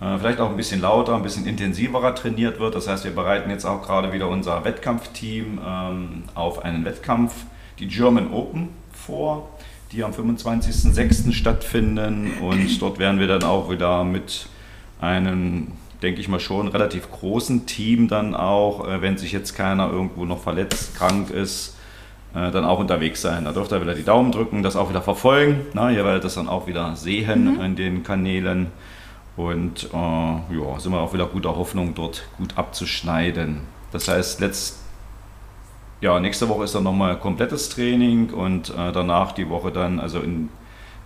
Äh, 0.00 0.18
vielleicht 0.18 0.40
auch 0.40 0.50
ein 0.50 0.56
bisschen 0.56 0.80
lauter, 0.80 1.16
ein 1.16 1.22
bisschen 1.22 1.46
intensiverer 1.46 2.14
trainiert 2.14 2.60
wird. 2.60 2.74
Das 2.74 2.88
heißt, 2.88 3.04
wir 3.04 3.14
bereiten 3.14 3.50
jetzt 3.50 3.64
auch 3.64 3.82
gerade 3.82 4.12
wieder 4.12 4.28
unser 4.28 4.64
Wettkampfteam 4.64 5.58
ähm, 5.66 6.22
auf 6.34 6.64
einen 6.64 6.84
Wettkampf, 6.84 7.34
die 7.78 7.88
German 7.88 8.32
Open, 8.32 8.68
vor, 8.92 9.48
die 9.92 10.04
am 10.04 10.12
25.06. 10.12 11.32
stattfinden. 11.32 12.32
Und 12.40 12.80
dort 12.80 12.98
werden 12.98 13.18
wir 13.18 13.26
dann 13.26 13.42
auch 13.42 13.70
wieder 13.70 14.04
mit 14.04 14.46
einem, 15.00 15.72
denke 16.02 16.20
ich 16.20 16.28
mal 16.28 16.40
schon, 16.40 16.68
relativ 16.68 17.10
großen 17.10 17.66
Team 17.66 18.06
dann 18.06 18.36
auch, 18.36 18.86
äh, 18.86 19.02
wenn 19.02 19.18
sich 19.18 19.32
jetzt 19.32 19.54
keiner 19.54 19.90
irgendwo 19.90 20.24
noch 20.24 20.40
verletzt, 20.40 20.96
krank 20.96 21.30
ist, 21.30 21.76
äh, 22.34 22.52
dann 22.52 22.64
auch 22.64 22.78
unterwegs 22.78 23.20
sein. 23.20 23.46
Da 23.46 23.52
dürft 23.52 23.72
ihr 23.72 23.80
wieder 23.80 23.94
die 23.94 24.04
Daumen 24.04 24.30
drücken, 24.30 24.62
das 24.62 24.76
auch 24.76 24.90
wieder 24.90 25.02
verfolgen. 25.02 25.62
Na, 25.72 25.90
ihr 25.90 26.04
werdet 26.04 26.22
das 26.22 26.34
dann 26.34 26.48
auch 26.48 26.68
wieder 26.68 26.94
sehen 26.94 27.60
in 27.60 27.74
den 27.74 28.04
Kanälen. 28.04 28.68
Und 29.38 29.88
äh, 29.92 29.96
ja, 29.96 30.80
sind 30.80 30.90
wir 30.90 30.98
auch 30.98 31.14
wieder 31.14 31.26
guter 31.26 31.54
Hoffnung, 31.54 31.94
dort 31.94 32.24
gut 32.38 32.58
abzuschneiden. 32.58 33.60
Das 33.92 34.08
heißt, 34.08 34.40
letzt, 34.40 34.80
ja, 36.00 36.18
nächste 36.18 36.48
Woche 36.48 36.64
ist 36.64 36.74
dann 36.74 36.82
nochmal 36.82 37.16
komplettes 37.20 37.68
Training 37.68 38.30
und 38.30 38.70
äh, 38.70 38.90
danach 38.90 39.30
die 39.30 39.48
Woche 39.48 39.70
dann, 39.70 40.00
also 40.00 40.18
in 40.18 40.48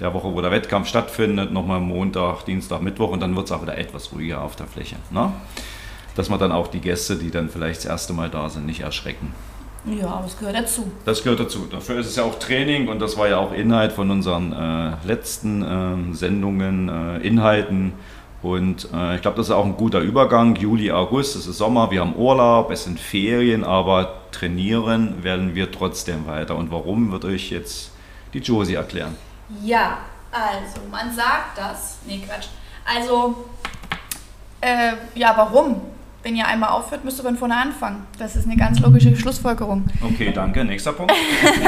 der 0.01 0.15
Woche, 0.15 0.33
wo 0.33 0.41
der 0.41 0.51
Wettkampf 0.51 0.89
stattfindet, 0.89 1.53
nochmal 1.53 1.81
Montag, 1.81 2.47
Dienstag, 2.47 2.81
Mittwoch 2.81 3.11
und 3.11 3.21
dann 3.21 3.37
wird 3.37 3.45
es 3.47 3.53
auch 3.53 3.61
wieder 3.61 3.77
etwas 3.77 4.15
ruhiger 4.15 4.41
auf 4.41 4.57
der 4.57 4.67
Fläche. 4.67 4.97
Ne? 5.11 5.31
Dass 6.15 6.31
man 6.31 6.39
dann 6.39 6.53
auch 6.53 6.69
die 6.69 6.81
Gäste, 6.81 7.17
die 7.17 7.31
dann 7.31 7.51
vielleicht 7.51 7.81
das 7.81 7.85
erste 7.85 8.15
Mal 8.15 8.31
da 8.31 8.49
sind, 8.49 8.65
nicht 8.65 8.81
erschrecken. 8.81 9.35
Ja, 9.85 10.23
das 10.23 10.39
gehört 10.39 10.57
dazu. 10.57 10.91
Das 11.05 11.23
gehört 11.23 11.41
dazu. 11.41 11.67
Dafür 11.71 11.99
ist 11.99 12.07
es 12.07 12.17
ja 12.17 12.23
auch 12.23 12.39
Training 12.39 12.89
und 12.89 12.99
das 12.99 13.19
war 13.19 13.29
ja 13.29 13.37
auch 13.37 13.53
Inhalt 13.53 13.93
von 13.93 14.11
unseren 14.11 14.53
äh, 14.53 15.07
letzten 15.07 15.63
äh, 15.63 16.15
Sendungen, 16.15 16.89
äh, 16.89 17.19
Inhalten. 17.19 17.93
Und 18.43 18.89
äh, 18.93 19.15
ich 19.17 19.23
glaube, 19.23 19.37
das 19.37 19.47
ist 19.47 19.53
auch 19.53 19.65
ein 19.65 19.77
guter 19.77 20.01
Übergang. 20.01 20.57
Juli, 20.57 20.91
August, 20.91 21.37
es 21.37 21.47
ist 21.47 21.59
Sommer, 21.59 21.91
wir 21.91 22.01
haben 22.01 22.17
Urlaub, 22.17 22.71
es 22.71 22.85
sind 22.85 22.99
Ferien, 22.99 23.63
aber 23.63 24.15
trainieren 24.33 25.23
werden 25.23 25.55
wir 25.55 25.71
trotzdem 25.71 26.27
weiter. 26.27 26.57
Und 26.57 26.73
warum, 26.73 27.13
wird 27.13 27.25
euch 27.25 27.51
jetzt 27.51 27.93
die 28.35 28.41
Josie 28.41 28.75
erklären. 28.75 29.17
Ja, 29.63 29.99
also 30.33 30.81
man 30.91 31.15
sagt 31.15 31.57
das. 31.57 31.99
Nee, 32.07 32.23
Quatsch. 32.27 32.49
Also, 32.85 33.45
äh, 34.61 34.93
ja, 35.15 35.35
warum? 35.37 35.81
Wenn 36.23 36.37
ihr 36.37 36.47
einmal 36.47 36.71
aufhört, 36.71 37.05
müsst 37.05 37.19
ihr 37.19 37.25
von 37.25 37.37
vorne 37.37 37.57
anfangen. 37.57 38.07
Das 38.19 38.37
ist 38.37 38.47
eine 38.47 38.57
ganz 38.57 38.79
logische 38.79 39.17
Schlussfolgerung. 39.17 39.85
Okay, 40.03 40.31
danke. 40.33 40.65
Nächster 40.65 40.93
Punkt. 40.93 41.13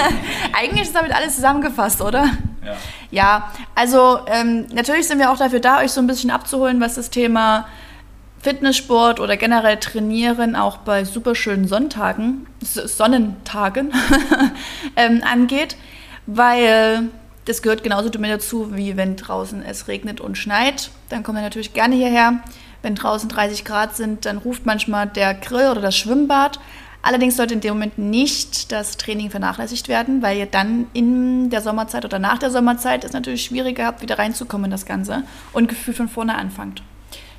Eigentlich 0.52 0.82
ist 0.82 0.94
damit 0.94 1.12
alles 1.12 1.34
zusammengefasst, 1.34 2.00
oder? 2.00 2.30
Ja. 2.64 2.76
Ja, 3.11 3.52
also 3.75 4.20
ähm, 4.26 4.66
natürlich 4.73 5.08
sind 5.08 5.18
wir 5.18 5.30
auch 5.32 5.37
dafür 5.37 5.58
da, 5.61 5.80
euch 5.80 5.90
so 5.90 6.00
ein 6.00 6.06
bisschen 6.06 6.30
abzuholen, 6.30 6.80
was 6.80 6.94
das 6.94 7.11
Thema 7.11 7.66
Fitnesssport 8.42 9.20
oder 9.20 9.37
generell 9.37 9.78
Trainieren 9.78 10.54
auch 10.54 10.76
bei 10.78 11.04
superschönen 11.04 11.66
Sonntagen, 11.66 12.46
Sonnentagen 12.61 13.92
ähm, 14.96 15.23
angeht, 15.25 15.76
weil 16.26 17.08
das 17.46 17.62
gehört 17.62 17.82
genauso 17.82 18.11
mit 18.18 18.30
dazu, 18.30 18.76
wie 18.76 18.96
wenn 18.96 19.16
draußen 19.16 19.64
es 19.64 19.88
regnet 19.88 20.20
und 20.20 20.38
schneit. 20.38 20.90
Dann 21.08 21.23
kommen 21.23 21.38
wir 21.38 21.42
natürlich 21.42 21.73
gerne 21.73 21.94
hierher. 21.94 22.40
Wenn 22.84 22.94
draußen 22.94 23.28
30 23.28 23.64
Grad 23.64 23.96
sind, 23.96 24.26
dann 24.26 24.36
ruft 24.38 24.66
manchmal 24.66 25.06
der 25.06 25.32
Grill 25.32 25.70
oder 25.70 25.80
das 25.80 25.96
Schwimmbad. 25.96 26.60
Allerdings 27.00 27.36
sollte 27.36 27.54
in 27.54 27.60
dem 27.60 27.74
Moment 27.74 27.98
nicht 27.98 28.72
das 28.72 28.96
Training 28.96 29.30
vernachlässigt 29.30 29.88
werden, 29.88 30.22
weil 30.22 30.38
ihr 30.38 30.46
dann 30.46 30.86
in 30.92 31.50
der 31.50 31.60
Sommerzeit 31.60 32.04
oder 32.04 32.18
nach 32.18 32.38
der 32.38 32.50
Sommerzeit 32.50 33.04
es 33.04 33.12
natürlich 33.12 33.44
schwieriger 33.44 33.86
habt, 33.86 34.02
wieder 34.02 34.18
reinzukommen 34.18 34.66
in 34.66 34.70
das 34.70 34.86
Ganze 34.86 35.22
und 35.52 35.68
gefühlt 35.68 35.96
von 35.96 36.08
vorne 36.08 36.34
anfangt. 36.34 36.82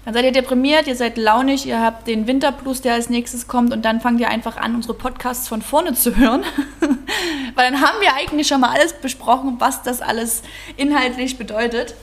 Dann 0.04 0.14
seid 0.14 0.26
ihr 0.26 0.32
deprimiert, 0.32 0.86
ihr 0.86 0.96
seid 0.96 1.18
launig, 1.18 1.66
ihr 1.66 1.82
habt 1.82 2.08
den 2.08 2.28
Winterplus, 2.28 2.82
der 2.82 2.94
als 2.94 3.10
nächstes 3.10 3.48
kommt 3.48 3.74
und 3.74 3.86
dann 3.86 4.02
fangt 4.02 4.20
ihr 4.20 4.30
einfach 4.30 4.58
an, 4.58 4.76
unsere 4.76 4.94
Podcasts 4.94 5.48
von 5.48 5.64
vorne 5.64 5.94
zu 5.94 6.16
hören. 6.16 6.44
Weil 7.56 7.72
dann 7.72 7.82
haben 7.82 8.02
wir 8.02 8.14
eigentlich 8.16 8.48
schon 8.48 8.62
mal 8.62 8.70
alles 8.70 8.94
besprochen, 8.94 9.56
was 9.60 9.82
das 9.82 10.02
alles 10.02 10.44
inhaltlich 10.78 11.40
bedeutet. 11.40 11.96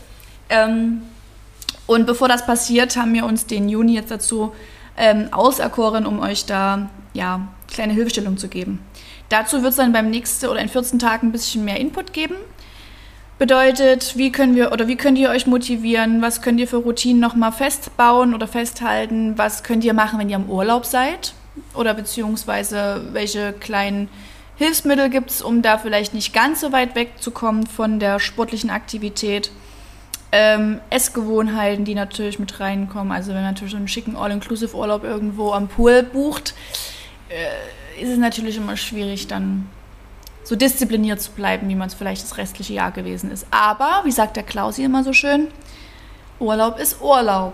Ähm, 0.49 1.03
und 1.87 2.07
bevor 2.07 2.29
das 2.29 2.47
passiert, 2.47 2.97
haben 2.97 3.15
wir 3.15 3.25
uns 3.25 3.47
den 3.47 3.69
Juni 3.69 3.95
jetzt 3.95 4.11
dazu 4.11 4.53
ähm, 4.97 5.29
auserkoren, 5.33 6.07
um 6.07 6.21
euch 6.21 6.47
da 6.47 6.89
ja, 7.13 7.49
kleine 7.73 7.93
Hilfestellung 7.93 8.37
zu 8.37 8.49
geben. 8.49 8.81
Dazu 9.29 9.63
wird 9.63 9.71
es 9.71 9.77
dann 9.77 9.93
beim 9.93 10.11
nächsten 10.11 10.47
oder 10.47 10.61
in 10.61 10.69
14 10.69 10.99
Tagen 10.99 11.29
ein 11.29 11.33
bisschen 11.33 11.65
mehr 11.65 11.81
Input 11.81 12.13
geben. 12.13 12.37
Bedeutet, 13.39 14.17
wie 14.17 14.31
können 14.31 14.55
wir 14.55 14.73
oder 14.73 14.87
wie 14.87 14.97
könnt 14.97 15.19
ihr 15.19 15.31
euch 15.31 15.47
motivieren? 15.47 16.23
Was 16.23 16.43
könnt 16.43 16.61
ihr 16.61 16.69
für 16.69 16.77
Routinen 16.77 17.21
nochmal 17.21 17.51
festbauen 17.51 18.35
oder 18.35 18.47
festhalten? 18.47 19.37
Was 19.37 19.65
könnt 19.65 19.85
ihr 19.85 19.95
machen, 19.95 20.19
wenn 20.19 20.31
ihr 20.31 20.37
im 20.37 20.51
Urlaub 20.51 20.87
seid? 20.87 21.35
Oder 21.75 21.95
beziehungsweise 21.95 23.03
welche 23.13 23.53
kleinen 23.53 24.09
Hilfsmittel 24.57 25.11
gibt 25.11 25.31
es, 25.31 25.43
um 25.43 25.61
da 25.61 25.79
vielleicht 25.79 26.15
nicht 26.15 26.33
ganz 26.33 26.61
so 26.61 26.71
weit 26.73 26.95
wegzukommen 26.95 27.67
von 27.67 27.99
der 27.99 28.21
sportlichen 28.21 28.71
Aktivität? 28.71 29.51
Ähm, 30.35 30.81
Essgewohnheiten, 30.89 31.85
die 31.85 31.95
natürlich 31.95 32.39
mit 32.39 32.59
reinkommen. 32.59 33.13
Also 33.13 33.29
wenn 33.35 33.43
man 33.43 33.53
natürlich 33.53 33.73
so 33.73 33.77
einen 33.77 33.89
schicken 33.89 34.17
All-Inclusive-Urlaub 34.17 35.05
irgendwo 35.05 35.53
am 35.53 35.69
Pool 35.69 36.03
bucht, 36.03 36.55
äh, 37.29 38.03
ist 38.03 38.09
es 38.09 38.19
natürlich 38.19 38.57
immer 38.57 38.77
schwierig, 38.79 39.27
dann 39.27 39.69
so 40.45 40.57
diszipliniert 40.57 41.21
zu 41.21 41.33
bleiben, 41.33 41.69
wie 41.69 41.75
man 41.75 41.89
es 41.89 41.95
vielleicht 41.95 42.23
das 42.23 42.39
restliche 42.39 42.73
Jahr 42.73 42.91
gewesen 42.93 43.31
ist. 43.31 43.47
Aber, 43.51 44.01
wie 44.05 44.11
sagt 44.11 44.37
der 44.37 44.43
Klausi 44.43 44.83
immer 44.83 45.05
so 45.05 45.13
schön, 45.13 45.49
Urlaub 46.41 46.79
ist 46.79 47.01
Urlaub. 47.03 47.53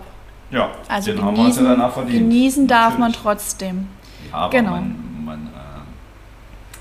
Ja, 0.50 0.70
Also 0.88 1.12
den 1.12 1.22
haben 1.22 1.36
wir 1.36 1.44
uns 1.44 1.56
ja 1.56 1.62
genießen, 1.62 1.64
danach 1.78 1.92
verdient. 1.92 2.18
genießen 2.20 2.66
darf 2.68 2.96
man 2.96 3.12
trotzdem. 3.12 3.88
Ja, 4.30 4.36
aber 4.38 4.50
Genau. 4.50 4.70
man, 4.70 5.24
man, 5.24 5.46
äh, 5.48 5.50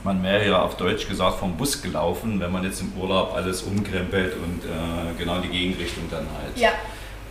man 0.03 0.21
wäre 0.23 0.47
ja 0.47 0.61
auf 0.61 0.77
Deutsch 0.77 1.07
gesagt 1.07 1.39
vom 1.39 1.57
Bus 1.57 1.81
gelaufen, 1.81 2.39
wenn 2.39 2.51
man 2.51 2.63
jetzt 2.63 2.81
im 2.81 2.91
Urlaub 2.99 3.33
alles 3.35 3.63
umkrempelt 3.63 4.33
und 4.35 4.63
äh, 4.65 5.17
genau 5.17 5.39
die 5.39 5.49
Gegenrichtung 5.49 6.03
dann 6.09 6.25
halt 6.41 6.57
Ja. 6.57 6.69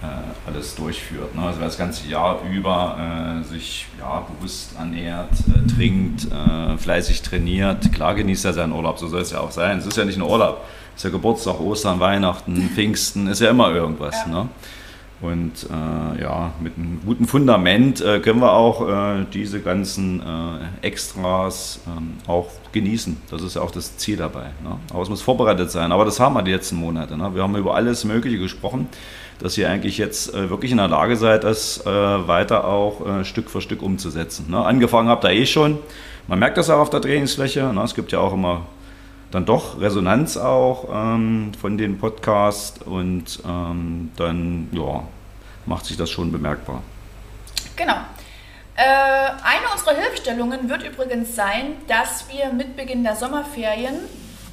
äh, 0.03 0.49
alles 0.49 0.75
durchführt. 0.75 1.35
Ne? 1.35 1.43
Also 1.43 1.59
wer 1.61 1.67
das 1.67 1.79
ganze 1.79 2.07
Jahr 2.09 2.41
über 2.51 3.41
äh, 3.41 3.45
sich 3.45 3.87
ja, 3.99 4.27
bewusst 4.39 4.75
ernährt, 4.79 5.31
äh, 5.49 5.67
trinkt, 5.75 6.27
äh, 6.31 6.77
fleißig 6.77 7.23
trainiert, 7.23 7.93
klar 7.93 8.15
genießt 8.15 8.45
er 8.45 8.53
seinen 8.53 8.73
Urlaub, 8.73 8.99
so 8.99 9.07
soll 9.09 9.23
es 9.23 9.31
ja 9.31 9.41
auch 9.41 9.51
sein. 9.53 9.79
Es 9.79 9.87
ist 9.87 9.97
ja 9.97 10.05
nicht 10.05 10.17
ein 10.19 10.23
Urlaub, 10.23 10.63
es 10.95 11.01
ist 11.01 11.05
ja 11.05 11.11
Geburtstag, 11.11 11.61
Ostern, 11.61 12.01
Weihnachten, 12.01 12.71
Pfingsten, 12.75 13.29
ist 13.29 13.41
ja 13.41 13.51
immer 13.51 13.71
irgendwas. 13.71 14.15
Ja. 14.27 14.33
Ne? 14.33 14.49
Und 15.23 15.67
äh, 15.71 16.23
ja, 16.23 16.53
mit 16.61 16.77
einem 16.77 17.01
guten 17.05 17.27
Fundament 17.27 18.03
äh, 18.03 18.21
können 18.21 18.41
wir 18.41 18.53
auch 18.53 18.87
äh, 18.87 19.25
diese 19.33 19.61
ganzen 19.61 20.21
äh, 20.21 20.87
Extras 20.87 21.81
ähm, 21.87 22.19
auch 22.27 22.49
genießen. 22.73 23.17
Das 23.31 23.43
ist 23.43 23.57
ja 23.57 23.63
auch 23.63 23.71
das 23.71 23.97
Ziel 23.97 24.19
dabei. 24.19 24.51
Ne? 24.63 24.79
Aber 24.91 25.03
es 25.03 25.09
muss 25.09 25.23
vorbereitet 25.23 25.71
sein. 25.71 25.91
Aber 25.91 26.05
das 26.05 26.21
haben 26.21 26.35
wir 26.35 26.43
die 26.43 26.53
letzten 26.53 26.77
Monate. 26.77 27.17
Ne? 27.17 27.35
Wir 27.35 27.43
haben 27.43 27.57
über 27.57 27.75
alles 27.75 28.05
Mögliche 28.05 28.37
gesprochen, 28.39 28.89
dass 29.39 29.57
ihr 29.57 29.71
eigentlich 29.71 29.97
jetzt 29.97 30.35
äh, 30.35 30.51
wirklich 30.51 30.71
in 30.71 30.79
der 30.79 30.89
Lage 30.89 31.17
seid, 31.17 31.45
das 31.45 31.81
äh, 31.87 31.89
weiter 31.89 32.67
auch 32.67 33.25
Stück 33.25 33.49
für 33.49 33.63
Stück 33.63 33.83
umzusetzen. 33.83 34.47
Ne? 34.51 34.63
Angefangen 34.63 35.09
habt 35.09 35.25
ihr 35.25 35.31
eh 35.31 35.47
schon. 35.47 35.79
Man 36.29 36.39
merkt 36.39 36.59
das 36.59 36.69
auch 36.69 36.81
auf 36.81 36.91
der 36.91 37.01
Trainingsfläche. 37.01 37.73
Ne? 37.73 37.83
Es 37.83 37.95
gibt 37.95 38.13
ja 38.13 38.19
auch 38.19 38.35
immer 38.35 38.67
dann 39.31 39.45
doch 39.45 39.81
Resonanz 39.81 40.37
auch 40.37 40.89
ähm, 40.93 41.53
von 41.61 41.77
den 41.79 41.99
Podcasts 41.99 42.81
und 42.83 43.41
ähm, 43.47 44.11
dann 44.17 44.69
ja, 44.73 45.03
macht 45.67 45.87
sich 45.87 45.97
das 45.97 46.11
schon 46.11 46.33
bemerkbar. 46.33 46.83
Genau. 47.77 47.97
Äh, 48.77 48.83
eine 48.83 49.73
unserer 49.73 49.95
Hilfestellungen 49.95 50.69
wird 50.69 50.83
übrigens 50.83 51.35
sein, 51.35 51.77
dass 51.89 52.27
wir 52.31 52.53
mit 52.53 52.77
Beginn 52.77 53.03
der 53.03 53.17
Sommerferien 53.17 53.95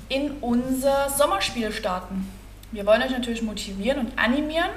in 0.10 0.32
unser 0.42 1.10
Sommerspiel 1.10 1.72
starten. 1.72 2.28
Wir 2.72 2.86
wollen 2.86 3.02
euch 3.02 3.12
natürlich 3.12 3.42
motivieren 3.42 4.00
und 4.00 4.18
animieren. 4.18 4.70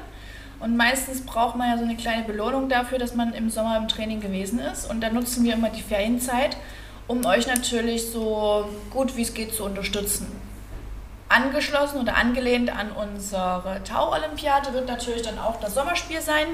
Und 0.58 0.76
meistens 0.76 1.24
braucht 1.24 1.56
man 1.56 1.70
ja 1.70 1.78
so 1.78 1.84
eine 1.84 1.96
kleine 1.96 2.24
Belohnung 2.24 2.68
dafür, 2.68 2.98
dass 2.98 3.14
man 3.14 3.34
im 3.34 3.50
Sommer 3.50 3.76
im 3.76 3.88
Training 3.88 4.20
gewesen 4.20 4.58
ist. 4.58 4.90
Und 4.90 5.00
dann 5.02 5.14
nutzen 5.14 5.44
wir 5.44 5.54
immer 5.54 5.68
die 5.68 5.82
Ferienzeit, 5.82 6.56
um 7.08 7.24
euch 7.24 7.46
natürlich 7.46 8.10
so 8.10 8.68
gut 8.90 9.16
wie 9.16 9.22
es 9.22 9.34
geht 9.34 9.54
zu 9.54 9.64
unterstützen. 9.64 10.26
Angeschlossen 11.28 12.00
oder 12.00 12.16
angelehnt 12.16 12.70
an 12.70 12.92
unsere 12.92 13.80
Tau-Olympiade 13.84 14.72
wird 14.72 14.86
natürlich 14.86 15.22
dann 15.22 15.38
auch 15.38 15.60
das 15.60 15.74
Sommerspiel 15.74 16.20
sein. 16.20 16.46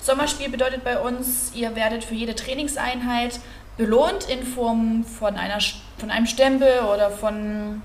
Sommerspiel 0.00 0.50
bedeutet 0.50 0.84
bei 0.84 0.98
uns, 0.98 1.52
ihr 1.54 1.74
werdet 1.74 2.04
für 2.04 2.14
jede 2.14 2.34
Trainingseinheit 2.34 3.40
belohnt 3.78 4.28
in 4.28 4.42
Form 4.44 5.04
von, 5.04 5.36
einer, 5.36 5.58
von 5.96 6.10
einem 6.10 6.26
Stempel 6.26 6.80
oder 6.92 7.10
von 7.10 7.80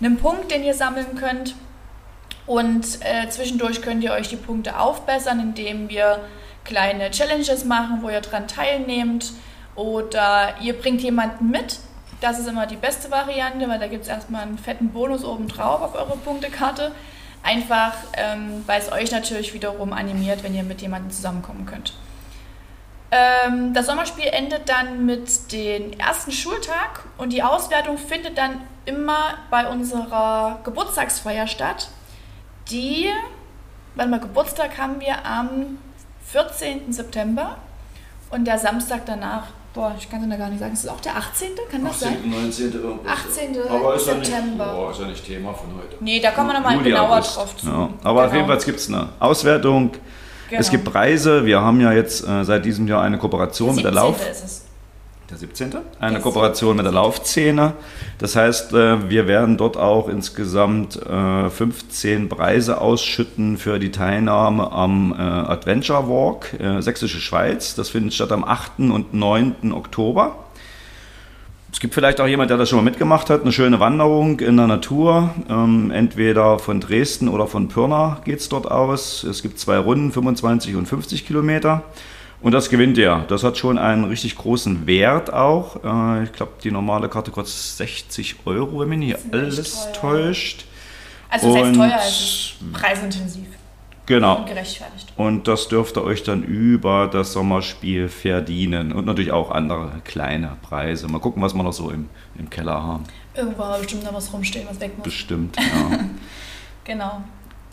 einem 0.00 0.16
Punkt, 0.16 0.50
den 0.50 0.64
ihr 0.64 0.74
sammeln 0.74 1.14
könnt. 1.16 1.54
Und 2.46 2.98
äh, 3.00 3.28
zwischendurch 3.28 3.82
könnt 3.82 4.02
ihr 4.02 4.12
euch 4.12 4.28
die 4.28 4.36
Punkte 4.36 4.78
aufbessern, 4.78 5.40
indem 5.40 5.88
wir 5.88 6.20
kleine 6.64 7.10
Challenges 7.10 7.64
machen, 7.64 7.98
wo 8.02 8.08
ihr 8.08 8.20
dran 8.20 8.48
teilnehmt. 8.48 9.32
Oder 9.76 10.54
ihr 10.60 10.72
bringt 10.72 11.02
jemanden 11.02 11.50
mit. 11.50 11.78
Das 12.20 12.38
ist 12.38 12.48
immer 12.48 12.66
die 12.66 12.76
beste 12.76 13.10
Variante, 13.10 13.68
weil 13.68 13.78
da 13.78 13.86
gibt 13.86 14.04
es 14.04 14.08
erstmal 14.08 14.42
einen 14.42 14.58
fetten 14.58 14.88
Bonus 14.88 15.24
obendrauf 15.24 15.82
auf 15.82 15.94
eure 15.94 16.16
Punktekarte. 16.16 16.92
Einfach, 17.42 17.92
ähm, 18.14 18.64
weil 18.66 18.80
es 18.80 18.90
euch 18.90 19.12
natürlich 19.12 19.54
wiederum 19.54 19.92
animiert, 19.92 20.42
wenn 20.42 20.54
ihr 20.54 20.64
mit 20.64 20.80
jemandem 20.80 21.10
zusammenkommen 21.10 21.66
könnt. 21.66 21.92
Ähm, 23.10 23.72
das 23.72 23.86
Sommerspiel 23.86 24.26
endet 24.26 24.68
dann 24.68 25.06
mit 25.06 25.52
dem 25.52 25.92
ersten 25.92 26.32
Schultag 26.32 27.04
und 27.18 27.32
die 27.32 27.42
Auswertung 27.42 27.98
findet 27.98 28.36
dann 28.36 28.62
immer 28.84 29.34
bei 29.50 29.68
unserer 29.68 30.58
Geburtstagsfeier 30.64 31.46
statt. 31.46 31.88
Die, 32.70 33.08
warte 33.94 34.10
mal, 34.10 34.20
Geburtstag 34.20 34.76
haben 34.78 35.00
wir 35.00 35.24
am 35.24 35.78
14. 36.24 36.92
September 36.92 37.58
und 38.30 38.44
der 38.44 38.58
Samstag 38.58 39.02
danach, 39.06 39.48
boah, 39.76 39.94
ich 39.96 40.10
kann 40.10 40.22
es 40.24 40.28
da 40.30 40.36
gar 40.36 40.48
nicht 40.48 40.58
sagen, 40.58 40.72
ist 40.72 40.82
es 40.84 40.90
auch 40.90 41.00
der 41.00 41.16
18. 41.16 41.48
Kann 41.70 41.84
das 41.84 42.00
sein? 42.00 42.16
19. 42.28 42.72
irgendwas. 42.72 43.12
18. 43.30 43.56
Aber 43.70 43.94
ist 43.94 44.06
ja 44.08 44.14
September. 44.14 44.64
nicht, 44.66 44.74
boah, 44.74 44.90
ist 44.90 45.00
ja 45.00 45.06
nicht 45.06 45.24
Thema 45.24 45.52
von 45.54 45.68
heute. 45.76 45.96
Nee, 46.00 46.18
da 46.18 46.30
kommen 46.32 46.48
wir 46.48 46.54
nochmal 46.54 46.82
genauer 46.82 47.16
August. 47.16 47.36
drauf 47.36 47.56
zu. 47.56 47.66
Ja. 47.66 47.88
Aber 48.02 48.24
auf 48.24 48.30
Genau. 48.32 48.34
jeden 48.46 48.48
Fall 48.48 48.64
gibt 48.66 48.80
es 48.80 48.88
eine 48.88 49.08
Auswertung. 49.20 49.90
Es 50.50 50.68
Genau. 50.68 50.70
gibt 50.70 50.84
Preise. 50.92 51.44
Wir 51.44 51.60
haben 51.60 51.80
ja 51.80 51.92
jetzt 51.92 52.26
äh, 52.26 52.44
seit 52.44 52.64
diesem 52.64 52.88
Jahr 52.88 53.02
eine 53.02 53.18
Kooperation 53.18 53.74
mit 53.76 53.84
der 53.84 53.92
17. 53.92 53.94
Lauf. 53.94 54.30
ist 54.30 54.44
es. 54.44 54.65
Der 55.28 55.38
17. 55.38 55.74
Eine 55.98 56.12
der 56.12 56.22
Kooperation 56.22 56.76
17. 56.76 56.76
mit 56.76 56.84
der 56.84 56.92
Laufszene. 56.92 57.72
Das 58.18 58.36
heißt, 58.36 58.72
äh, 58.74 59.10
wir 59.10 59.26
werden 59.26 59.56
dort 59.56 59.76
auch 59.76 60.08
insgesamt 60.08 60.94
15 60.94 62.24
äh, 62.24 62.26
Preise 62.28 62.80
ausschütten 62.80 63.58
für 63.58 63.80
die 63.80 63.90
Teilnahme 63.90 64.70
am 64.70 65.12
äh, 65.12 65.16
Adventure 65.20 66.08
Walk 66.08 66.54
Sächsische 66.78 67.18
Schweiz. 67.18 67.74
Das 67.74 67.88
findet 67.88 68.14
statt 68.14 68.30
am 68.30 68.44
8. 68.44 68.78
und 68.78 69.14
9. 69.14 69.72
Oktober. 69.72 70.36
Es 71.72 71.80
gibt 71.80 71.94
vielleicht 71.94 72.20
auch 72.20 72.26
jemand, 72.28 72.50
der 72.50 72.56
das 72.56 72.68
schon 72.68 72.78
mal 72.78 72.84
mitgemacht 72.84 73.28
hat, 73.28 73.42
eine 73.42 73.52
schöne 73.52 73.80
Wanderung 73.80 74.38
in 74.38 74.56
der 74.56 74.68
Natur. 74.68 75.34
Ähm, 75.50 75.90
entweder 75.90 76.60
von 76.60 76.80
Dresden 76.80 77.28
oder 77.28 77.48
von 77.48 77.68
Pirna 77.68 78.20
geht 78.24 78.38
es 78.38 78.48
dort 78.48 78.70
aus. 78.70 79.24
Es 79.24 79.42
gibt 79.42 79.58
zwei 79.58 79.78
Runden, 79.78 80.12
25 80.12 80.76
und 80.76 80.86
50 80.86 81.26
Kilometer. 81.26 81.82
Und 82.40 82.52
das 82.52 82.68
gewinnt 82.68 82.98
ihr. 82.98 83.24
Das 83.28 83.42
hat 83.44 83.56
schon 83.56 83.78
einen 83.78 84.04
richtig 84.04 84.36
großen 84.36 84.86
Wert 84.86 85.32
auch. 85.32 85.82
Äh, 85.84 86.24
ich 86.24 86.32
glaube, 86.32 86.52
die 86.62 86.70
normale 86.70 87.08
Karte 87.08 87.30
kostet 87.30 87.56
60 87.88 88.36
Euro, 88.44 88.80
wenn 88.80 88.90
mich 88.90 88.98
nicht 88.98 89.18
alles 89.32 89.88
täuscht. 89.92 90.66
Also 91.28 91.54
das 91.54 91.64
heißt 91.64 91.76
teuer, 91.76 91.92
als 91.94 92.52
preisintensiv. 92.72 93.46
Genau. 94.06 94.36
Und 94.36 94.46
gerechtfertigt. 94.46 95.12
Und 95.16 95.48
das 95.48 95.66
dürfte 95.68 96.04
euch 96.04 96.22
dann 96.22 96.44
über 96.44 97.08
das 97.08 97.32
Sommerspiel 97.32 98.08
verdienen. 98.08 98.92
Und 98.92 99.06
natürlich 99.06 99.32
auch 99.32 99.50
andere 99.50 99.90
kleine 100.04 100.56
Preise. 100.62 101.08
Mal 101.08 101.18
gucken, 101.18 101.42
was 101.42 101.54
wir 101.54 101.62
noch 101.62 101.72
so 101.72 101.90
im, 101.90 102.08
im 102.38 102.48
Keller 102.48 102.80
haben. 102.80 103.04
Irgendwo 103.34 103.64
haben 103.64 103.72
wir 103.72 103.78
bestimmt 103.78 104.04
noch 104.04 104.14
was 104.14 104.32
rumstehen, 104.32 104.66
was 104.70 104.78
weg 104.78 104.96
muss. 104.96 105.04
Bestimmt, 105.04 105.56
ja. 105.58 105.98
genau. 106.84 107.22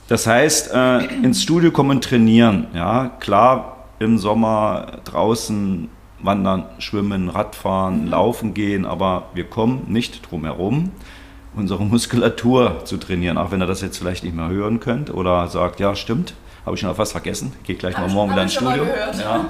Das 0.08 0.26
heißt, 0.28 0.72
äh, 0.74 1.06
ins 1.24 1.44
Studio 1.44 1.72
kommen 1.72 1.92
und 1.92 2.04
trainieren. 2.04 2.68
Ja, 2.74 3.12
klar, 3.20 3.83
im 4.04 4.18
Sommer 4.18 5.00
draußen 5.06 5.90
wandern, 6.22 6.66
schwimmen, 6.80 7.30
Radfahren, 7.30 8.06
mhm. 8.06 8.12
laufen 8.12 8.54
gehen, 8.54 8.86
aber 8.86 9.30
wir 9.34 9.46
kommen 9.46 9.86
nicht 9.88 10.30
drum 10.30 10.46
herum 10.46 10.92
unsere 11.56 11.84
Muskulatur 11.84 12.82
zu 12.86 12.98
trainieren, 12.98 13.38
auch 13.38 13.52
wenn 13.52 13.62
ihr 13.62 13.68
das 13.68 13.82
jetzt 13.82 13.98
vielleicht 13.98 14.24
nicht 14.24 14.36
mehr 14.36 14.50
hören 14.50 14.80
könnt 14.80 15.14
oder 15.14 15.48
sagt, 15.48 15.80
ja 15.80 15.96
stimmt, 15.96 16.34
habe 16.66 16.76
ich 16.76 16.82
schon 16.82 16.94
fast 16.96 17.12
vergessen, 17.12 17.54
geht 17.64 17.80
gleich 17.80 17.98
mal 17.98 18.10
morgen 18.10 18.32
wieder 18.32 18.44
ins 18.44 18.54
Studio. 18.54 18.84
Ja. 19.20 19.46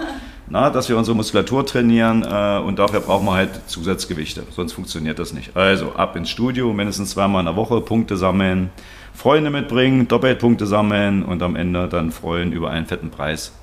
Na, 0.50 0.69
dass 0.69 0.89
wir 0.89 0.98
unsere 0.98 1.15
Muskulatur 1.15 1.65
trainieren 1.65 2.24
äh, 2.24 2.60
und 2.60 2.77
dafür 2.77 3.00
brauchen 3.00 3.25
wir 3.25 3.33
halt 3.33 3.69
Zusatzgewichte, 3.69 4.43
sonst 4.51 4.74
funktioniert 4.74 5.17
das 5.17 5.33
nicht. 5.33 5.55
Also 5.55 5.93
ab 5.93 6.15
ins 6.15 6.29
Studio, 6.29 6.74
mindestens 6.74 7.12
zweimal 7.12 7.39
in 7.39 7.45
der 7.45 7.55
Woche 7.55 7.79
Punkte 7.81 8.17
sammeln, 8.17 8.69
Freunde 9.13 9.51
mitbringen, 9.51 10.07
Doppelpunkte 10.07 10.65
sammeln 10.65 11.24
und 11.24 11.41
am 11.41 11.55
Ende 11.55 11.88
dann 11.88 12.12
freuen 12.12 12.51
über 12.51 12.72
einen 12.72 12.88
fetten 12.88 13.10
Preis. 13.10 13.53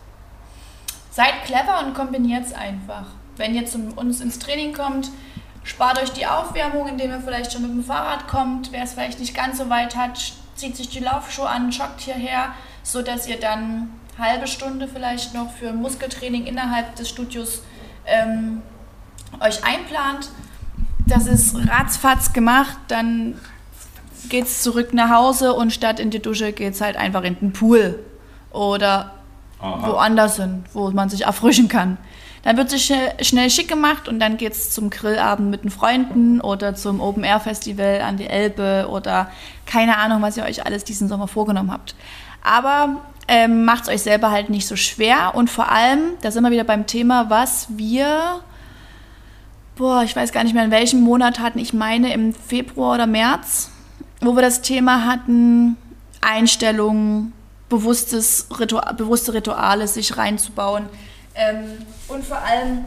Seid 1.10 1.44
clever 1.44 1.84
und 1.84 1.94
kombiniert 1.94 2.44
es 2.46 2.52
einfach. 2.52 3.06
Wenn 3.36 3.54
ihr 3.54 3.66
zu 3.66 3.78
uns 3.96 4.20
ins 4.20 4.38
Training 4.38 4.72
kommt, 4.72 5.10
Spart 5.62 6.02
euch 6.02 6.12
die 6.12 6.26
Aufwärmung, 6.26 6.88
indem 6.88 7.10
ihr 7.10 7.20
vielleicht 7.20 7.52
schon 7.52 7.62
mit 7.62 7.70
dem 7.70 7.84
Fahrrad 7.84 8.26
kommt. 8.28 8.72
Wer 8.72 8.84
es 8.84 8.94
vielleicht 8.94 9.20
nicht 9.20 9.34
ganz 9.34 9.58
so 9.58 9.68
weit 9.68 9.94
hat, 9.94 10.18
zieht 10.54 10.76
sich 10.76 10.88
die 10.88 11.00
Laufschuhe 11.00 11.48
an, 11.48 11.70
joggt 11.70 12.00
hierher, 12.00 12.54
sodass 12.82 13.28
ihr 13.28 13.38
dann 13.38 13.90
halbe 14.18 14.46
Stunde 14.46 14.88
vielleicht 14.88 15.34
noch 15.34 15.52
für 15.52 15.72
Muskeltraining 15.72 16.46
innerhalb 16.46 16.96
des 16.96 17.08
Studios 17.08 17.62
ähm, 18.06 18.62
euch 19.40 19.62
einplant. 19.64 20.30
Das 21.06 21.26
ist 21.26 21.56
ratzfatz 21.68 22.32
gemacht, 22.32 22.76
dann 22.88 23.38
geht 24.28 24.44
es 24.44 24.62
zurück 24.62 24.94
nach 24.94 25.10
Hause 25.10 25.54
und 25.54 25.72
statt 25.72 26.00
in 26.00 26.10
die 26.10 26.20
Dusche 26.20 26.52
geht 26.52 26.74
es 26.74 26.80
halt 26.80 26.96
einfach 26.96 27.22
in 27.22 27.38
den 27.38 27.52
Pool 27.52 27.98
oder 28.52 29.19
Aha. 29.60 29.88
woanders 29.88 30.36
hin, 30.36 30.64
wo 30.72 30.90
man 30.90 31.08
sich 31.08 31.22
erfrischen 31.22 31.68
kann. 31.68 31.98
Dann 32.42 32.56
wird 32.56 32.70
sich 32.70 32.90
schnell 33.20 33.50
schick 33.50 33.68
gemacht 33.68 34.08
und 34.08 34.18
dann 34.18 34.38
geht 34.38 34.52
es 34.52 34.70
zum 34.70 34.88
Grillabend 34.88 35.50
mit 35.50 35.64
den 35.64 35.70
Freunden 35.70 36.40
oder 36.40 36.74
zum 36.74 37.00
Open 37.00 37.22
Air 37.22 37.40
Festival 37.40 38.00
an 38.00 38.16
die 38.16 38.26
Elbe 38.26 38.88
oder 38.90 39.30
keine 39.66 39.98
Ahnung, 39.98 40.22
was 40.22 40.38
ihr 40.38 40.44
euch 40.44 40.64
alles 40.64 40.84
diesen 40.84 41.08
Sommer 41.08 41.28
vorgenommen 41.28 41.70
habt. 41.70 41.94
Aber 42.42 42.96
ähm, 43.28 43.64
macht 43.66 43.82
es 43.84 43.88
euch 43.90 44.02
selber 44.02 44.30
halt 44.30 44.48
nicht 44.48 44.66
so 44.66 44.74
schwer 44.74 45.34
und 45.34 45.50
vor 45.50 45.70
allem, 45.70 46.00
da 46.22 46.30
sind 46.30 46.42
wir 46.42 46.50
wieder 46.50 46.64
beim 46.64 46.86
Thema, 46.86 47.28
was 47.28 47.66
wir, 47.68 48.40
boah, 49.76 50.02
ich 50.02 50.16
weiß 50.16 50.32
gar 50.32 50.42
nicht 50.42 50.54
mehr 50.54 50.64
in 50.64 50.70
welchem 50.70 51.02
Monat 51.02 51.40
hatten, 51.40 51.58
ich 51.58 51.74
meine 51.74 52.14
im 52.14 52.32
Februar 52.32 52.94
oder 52.94 53.06
März, 53.06 53.70
wo 54.22 54.34
wir 54.34 54.42
das 54.42 54.62
Thema 54.62 55.04
hatten, 55.04 55.76
Einstellungen, 56.22 57.34
bewusstes 57.70 58.48
Ritual, 58.58 58.92
bewusste 58.94 59.32
Rituale 59.32 59.88
sich 59.88 60.18
reinzubauen 60.18 60.86
ähm, 61.34 61.78
und 62.08 62.22
vor 62.24 62.38
allem 62.38 62.84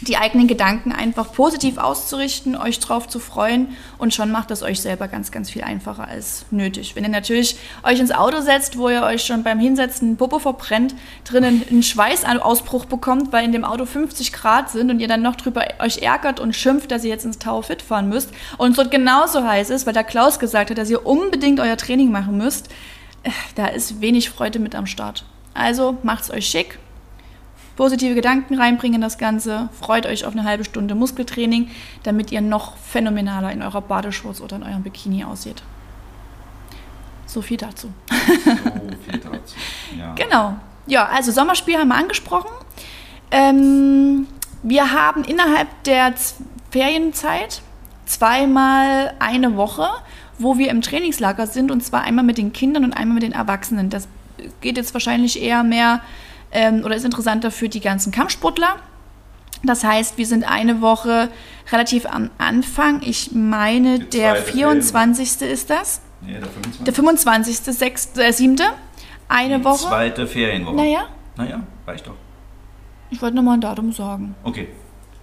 die 0.00 0.16
eigenen 0.16 0.46
Gedanken 0.46 0.92
einfach 0.92 1.32
positiv 1.32 1.76
auszurichten, 1.76 2.54
euch 2.54 2.78
drauf 2.78 3.08
zu 3.08 3.18
freuen 3.18 3.76
und 3.98 4.14
schon 4.14 4.30
macht 4.30 4.52
es 4.52 4.62
euch 4.62 4.80
selber 4.80 5.08
ganz, 5.08 5.32
ganz 5.32 5.50
viel 5.50 5.62
einfacher 5.62 6.06
als 6.06 6.44
nötig. 6.52 6.94
Wenn 6.94 7.02
ihr 7.02 7.10
natürlich 7.10 7.58
euch 7.82 7.98
ins 7.98 8.12
Auto 8.12 8.40
setzt, 8.40 8.78
wo 8.78 8.88
ihr 8.88 9.02
euch 9.02 9.24
schon 9.24 9.42
beim 9.42 9.58
Hinsetzen 9.58 10.16
Popo 10.16 10.38
verbrennt, 10.38 10.94
drinnen 11.24 11.64
einen 11.68 11.82
Schweißausbruch 11.82 12.84
bekommt, 12.84 13.32
weil 13.32 13.44
in 13.44 13.50
dem 13.50 13.64
Auto 13.64 13.86
50 13.86 14.32
Grad 14.32 14.70
sind 14.70 14.90
und 14.90 15.00
ihr 15.00 15.08
dann 15.08 15.22
noch 15.22 15.34
drüber 15.34 15.64
euch 15.80 15.98
ärgert 15.98 16.38
und 16.38 16.54
schimpft, 16.54 16.92
dass 16.92 17.02
ihr 17.02 17.10
jetzt 17.10 17.24
ins 17.24 17.40
Tower 17.40 17.64
Fit 17.64 17.82
fahren 17.82 18.08
müsst 18.08 18.30
und 18.56 18.70
es 18.70 18.76
dort 18.76 18.92
genauso 18.92 19.42
heiß 19.42 19.70
ist, 19.70 19.84
weil 19.84 19.94
der 19.94 20.04
Klaus 20.04 20.38
gesagt 20.38 20.70
hat, 20.70 20.78
dass 20.78 20.90
ihr 20.90 21.04
unbedingt 21.06 21.58
euer 21.58 21.76
Training 21.76 22.12
machen 22.12 22.36
müsst, 22.36 22.68
da 23.54 23.66
ist 23.66 24.00
wenig 24.00 24.30
Freude 24.30 24.58
mit 24.58 24.74
am 24.74 24.86
Start. 24.86 25.24
Also 25.54 25.98
macht's 26.02 26.30
euch 26.30 26.46
schick, 26.46 26.78
positive 27.76 28.14
Gedanken 28.14 28.54
reinbringen 28.58 28.96
in 28.96 29.00
das 29.00 29.18
Ganze. 29.18 29.68
Freut 29.78 30.06
euch 30.06 30.24
auf 30.24 30.32
eine 30.32 30.44
halbe 30.44 30.64
Stunde 30.64 30.94
Muskeltraining, 30.94 31.70
damit 32.02 32.32
ihr 32.32 32.40
noch 32.40 32.76
phänomenaler 32.76 33.52
in 33.52 33.62
eurer 33.62 33.80
Badeshorts 33.80 34.40
oder 34.40 34.56
in 34.56 34.62
eurem 34.62 34.82
Bikini 34.82 35.24
aussieht. 35.24 35.62
So 37.26 37.42
viel 37.42 37.56
dazu. 37.56 37.92
So 38.10 38.16
viel 39.10 39.20
dazu. 39.20 39.54
Ja. 39.96 40.14
Genau. 40.14 40.56
Ja, 40.86 41.06
also 41.06 41.30
Sommerspiel 41.30 41.76
haben 41.78 41.88
wir 41.88 41.96
angesprochen. 41.96 42.50
Ähm, 43.30 44.26
wir 44.62 44.92
haben 44.92 45.22
innerhalb 45.24 45.68
der 45.84 46.14
Ferienzeit 46.70 47.62
zweimal 48.06 49.14
eine 49.18 49.56
Woche, 49.56 49.88
wo 50.38 50.58
wir 50.58 50.70
im 50.70 50.82
Trainingslager 50.82 51.46
sind 51.46 51.70
und 51.70 51.82
zwar 51.82 52.02
einmal 52.02 52.24
mit 52.24 52.38
den 52.38 52.52
Kindern 52.52 52.84
und 52.84 52.92
einmal 52.92 53.14
mit 53.14 53.22
den 53.22 53.32
Erwachsenen. 53.32 53.90
Das 53.90 54.08
geht 54.60 54.76
jetzt 54.76 54.94
wahrscheinlich 54.94 55.42
eher 55.42 55.62
mehr 55.64 56.00
ähm, 56.52 56.82
oder 56.84 56.96
ist 56.96 57.04
interessanter 57.04 57.50
für 57.50 57.68
die 57.68 57.80
ganzen 57.80 58.12
Kampfsportler. 58.12 58.76
Das 59.64 59.82
heißt, 59.82 60.18
wir 60.18 60.26
sind 60.26 60.48
eine 60.48 60.80
Woche 60.80 61.30
relativ 61.72 62.06
am 62.06 62.30
Anfang. 62.38 63.02
Ich 63.02 63.32
meine, 63.32 63.98
der 63.98 64.36
24. 64.36 65.30
Ferien. 65.30 65.54
ist 65.54 65.70
das. 65.70 66.00
Nee, 66.20 66.34
der 66.34 66.48
25. 66.48 66.84
Der 66.84 66.94
25. 66.94 67.56
6, 67.56 68.18
äh, 68.18 68.32
7. 68.32 68.56
Eine 69.28 69.58
die 69.58 69.64
Woche. 69.64 69.88
Zweite 69.88 70.26
Ferienwoche. 70.26 70.76
Naja. 70.76 71.06
Naja, 71.36 71.60
reicht 71.86 72.06
doch. 72.06 72.14
Ich 73.10 73.20
wollte 73.20 73.36
nochmal 73.36 73.54
ein 73.54 73.60
Datum 73.60 73.92
sagen. 73.92 74.34
Okay. 74.44 74.68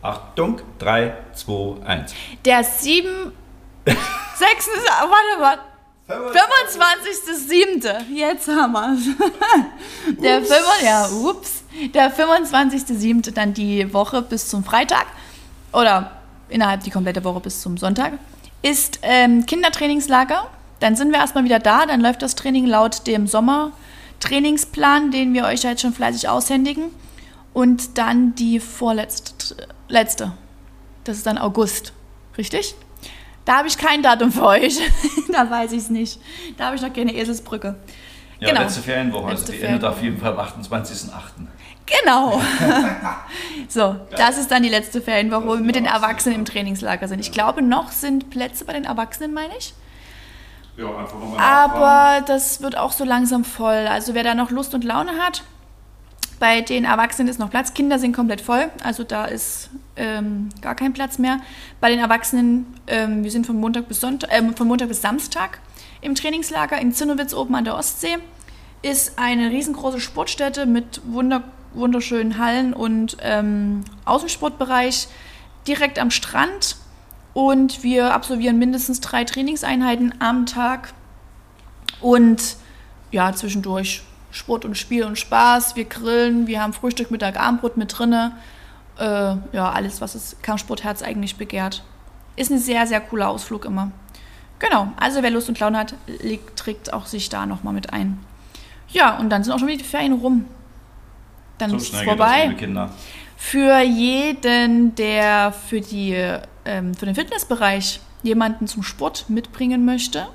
Achtung, 0.01 0.61
3, 0.79 1.13
2, 1.33 1.85
1. 1.85 2.13
Der 2.43 2.63
7. 2.63 3.31
6. 4.37 4.69
warte, 4.85 5.39
warte. 5.39 5.61
25.07. 6.07 8.13
Jetzt 8.13 8.47
haben 8.47 8.73
wir 8.73 8.93
es. 8.93 9.07
Der, 10.21 10.41
ja, 10.83 11.09
ups. 11.09 11.63
Der 11.93 12.15
25.07. 12.15 13.31
dann 13.31 13.53
die 13.53 13.91
Woche 13.91 14.21
bis 14.21 14.47
zum 14.47 14.63
Freitag 14.63 15.07
oder 15.73 16.11
innerhalb 16.49 16.83
die 16.83 16.91
komplette 16.91 17.23
Woche 17.23 17.39
bis 17.39 17.61
zum 17.61 17.77
Sonntag 17.77 18.13
ist 18.61 18.99
ähm, 19.01 19.45
Kindertrainingslager. 19.45 20.47
Dann 20.79 20.95
sind 20.95 21.11
wir 21.11 21.19
erstmal 21.19 21.43
wieder 21.43 21.59
da. 21.59 21.85
Dann 21.85 22.01
läuft 22.01 22.21
das 22.21 22.35
Training 22.35 22.67
laut 22.67 23.07
dem 23.07 23.27
Sommertrainingsplan, 23.27 25.11
den 25.11 25.33
wir 25.33 25.45
euch 25.45 25.63
jetzt 25.63 25.81
schon 25.81 25.93
fleißig 25.93 26.29
aushändigen. 26.29 26.85
Und 27.53 27.97
dann 27.97 28.35
die 28.35 28.59
vorletzte. 28.59 29.55
Letzte. 29.87 30.33
Das 31.03 31.17
ist 31.17 31.25
dann 31.25 31.37
August. 31.37 31.93
Richtig? 32.37 32.75
Da 33.45 33.57
habe 33.57 33.67
ich 33.67 33.77
kein 33.77 34.01
Datum 34.01 34.31
für 34.31 34.45
euch. 34.45 34.79
da 35.31 35.49
weiß 35.49 35.71
ich 35.71 35.79
es 35.79 35.89
nicht. 35.89 36.19
Da 36.57 36.65
habe 36.65 36.75
ich 36.75 36.81
noch 36.81 36.91
keine 36.91 37.13
Eselsbrücke. 37.13 37.75
Ja, 38.39 38.49
genau. 38.49 38.61
letzte 38.61 38.81
Ferienwoche, 38.81 39.29
letzte 39.29 39.51
also 39.53 39.61
die 39.61 39.67
endet 39.67 39.83
auf 39.85 40.01
jeden 40.01 40.17
Fall 40.17 40.33
am 40.33 40.39
28.08. 40.39 41.11
Genau. 41.85 42.41
so, 43.69 43.95
das 44.17 44.37
ist 44.37 44.49
dann 44.49 44.63
die 44.63 44.69
letzte 44.69 45.01
Ferienwoche, 45.01 45.47
wo 45.47 45.53
wir 45.53 45.61
mit 45.61 45.75
den 45.75 45.85
Erwachsenen 45.85 46.39
im 46.39 46.45
Trainingslager 46.45 47.07
sind. 47.07 47.19
Ich 47.19 47.31
glaube, 47.31 47.61
noch 47.61 47.91
sind 47.91 48.31
Plätze 48.31 48.65
bei 48.65 48.73
den 48.73 48.85
Erwachsenen, 48.85 49.33
meine 49.33 49.55
ich. 49.57 49.73
Ja, 50.77 50.87
einfach 50.87 51.19
nochmal 51.19 51.39
Aber 51.39 52.25
das 52.25 52.61
wird 52.61 52.77
auch 52.77 52.91
so 52.91 53.05
langsam 53.05 53.45
voll. 53.45 53.87
Also 53.87 54.13
wer 54.13 54.23
da 54.23 54.35
noch 54.35 54.49
Lust 54.49 54.73
und 54.73 54.83
Laune 54.83 55.11
hat, 55.23 55.43
bei 56.39 56.61
den 56.61 56.85
Erwachsenen 56.85 57.27
ist 57.27 57.39
noch 57.39 57.49
Platz. 57.49 57.73
Kinder 57.73 57.99
sind 57.99 58.15
komplett 58.15 58.41
voll, 58.41 58.69
also 58.83 59.03
da 59.03 59.25
ist 59.25 59.69
ähm, 59.95 60.49
gar 60.61 60.75
kein 60.75 60.93
Platz 60.93 61.17
mehr. 61.17 61.39
Bei 61.79 61.89
den 61.89 61.99
Erwachsenen, 61.99 62.65
ähm, 62.87 63.23
wir 63.23 63.31
sind 63.31 63.45
von 63.45 63.59
Montag 63.59 63.87
bis 63.87 64.01
Sonntag, 64.01 64.31
äh, 64.31 64.41
von 64.53 64.67
Montag 64.67 64.87
bis 64.87 65.01
Samstag 65.01 65.59
im 66.01 66.15
Trainingslager 66.15 66.79
in 66.79 66.93
Zinnowitz 66.93 67.33
oben 67.33 67.55
an 67.55 67.65
der 67.65 67.75
Ostsee. 67.75 68.17
Ist 68.81 69.17
eine 69.17 69.49
riesengroße 69.49 69.99
Sportstätte 69.99 70.65
mit 70.65 71.01
wunder, 71.05 71.43
wunderschönen 71.73 72.37
Hallen 72.37 72.73
und 72.73 73.17
ähm, 73.21 73.83
Außensportbereich. 74.05 75.07
direkt 75.67 75.97
am 75.97 76.11
Strand 76.11 76.77
und 77.33 77.83
wir 77.83 78.13
absolvieren 78.13 78.59
mindestens 78.59 79.01
drei 79.01 79.23
Trainingseinheiten 79.23 80.13
am 80.19 80.45
Tag 80.45 80.93
und 82.01 82.57
ja, 83.11 83.33
zwischendurch 83.33 84.03
Sport 84.35 84.65
und 84.65 84.77
Spiel 84.77 85.05
und 85.05 85.17
Spaß. 85.17 85.77
Wir 85.77 85.85
grillen, 85.85 86.45
wir 86.45 86.61
haben 86.61 86.73
Frühstück, 86.73 87.09
Mittag, 87.09 87.39
Abendbrot 87.39 87.77
mit 87.77 87.97
drinne. 87.97 88.33
Äh, 88.99 89.03
ja, 89.53 89.71
alles, 89.71 90.01
was 90.01 90.13
das 90.13 90.35
Kampfsportherz 90.41 91.01
eigentlich 91.01 91.37
begehrt. 91.37 91.83
Ist 92.35 92.51
ein 92.51 92.59
sehr, 92.59 92.85
sehr 92.85 92.99
cooler 92.99 93.29
Ausflug 93.29 93.63
immer. 93.63 93.91
Genau, 94.59 94.89
also 94.97 95.23
wer 95.23 95.31
Lust 95.31 95.47
und 95.47 95.59
Laune 95.59 95.77
hat, 95.77 95.95
legt, 96.21 96.57
trägt 96.57 96.91
auch 96.91 97.05
sich 97.05 97.29
da 97.29 97.45
nochmal 97.45 97.73
mit 97.73 97.93
ein. 97.93 98.19
Ja, 98.89 99.17
und 99.17 99.29
dann 99.29 99.43
sind 99.43 99.53
auch 99.53 99.59
schon 99.59 99.69
wieder 99.69 99.77
die 99.77 99.85
Ferien 99.85 100.13
rum. 100.13 100.45
Dann 101.57 101.69
So 101.71 101.77
ist 101.77 101.93
es 101.93 102.01
vorbei. 102.01 102.53
Für 103.37 103.79
jeden, 103.79 104.95
der 104.95 105.53
für, 105.53 105.79
die, 105.79 106.13
ähm, 106.65 106.93
für 106.93 107.05
den 107.05 107.15
Fitnessbereich 107.15 108.01
jemanden 108.23 108.67
zum 108.67 108.83
Sport 108.83 109.29
mitbringen 109.29 109.85
möchte, 109.85 110.27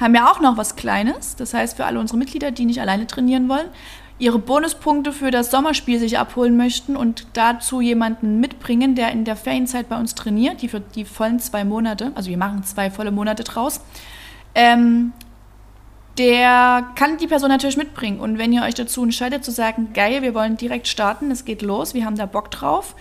haben 0.00 0.14
wir 0.14 0.30
auch 0.30 0.40
noch 0.40 0.56
was 0.56 0.76
Kleines. 0.76 1.36
Das 1.36 1.54
heißt, 1.54 1.76
für 1.76 1.84
alle 1.84 2.00
unsere 2.00 2.18
Mitglieder, 2.18 2.50
die 2.50 2.64
nicht 2.64 2.80
alleine 2.80 3.06
trainieren 3.06 3.48
wollen, 3.48 3.68
ihre 4.18 4.38
Bonuspunkte 4.38 5.12
für 5.12 5.30
das 5.30 5.50
Sommerspiel 5.50 5.98
sich 5.98 6.18
abholen 6.18 6.56
möchten 6.56 6.96
und 6.96 7.26
dazu 7.32 7.80
jemanden 7.80 8.38
mitbringen, 8.38 8.94
der 8.94 9.12
in 9.12 9.24
der 9.24 9.36
Ferienzeit 9.36 9.88
bei 9.88 9.98
uns 9.98 10.14
trainiert, 10.14 10.62
die 10.62 10.68
für 10.68 10.80
die 10.80 11.04
vollen 11.04 11.40
zwei 11.40 11.64
Monate, 11.64 12.12
also 12.14 12.28
wir 12.28 12.36
machen 12.36 12.62
zwei 12.64 12.90
volle 12.90 13.10
Monate 13.10 13.44
draus, 13.44 13.80
ähm, 14.54 15.12
der 16.18 16.86
kann 16.96 17.16
die 17.16 17.26
Person 17.26 17.48
natürlich 17.48 17.78
mitbringen. 17.78 18.20
Und 18.20 18.36
wenn 18.36 18.52
ihr 18.52 18.62
euch 18.62 18.74
dazu 18.74 19.02
entscheidet 19.02 19.42
zu 19.42 19.52
sagen, 19.52 19.94
geil, 19.94 20.20
wir 20.20 20.34
wollen 20.34 20.58
direkt 20.58 20.86
starten, 20.86 21.30
es 21.30 21.46
geht 21.46 21.62
los, 21.62 21.94
wir 21.94 22.04
haben 22.04 22.16
da 22.16 22.26
Bock 22.26 22.50
drauf, 22.50 22.94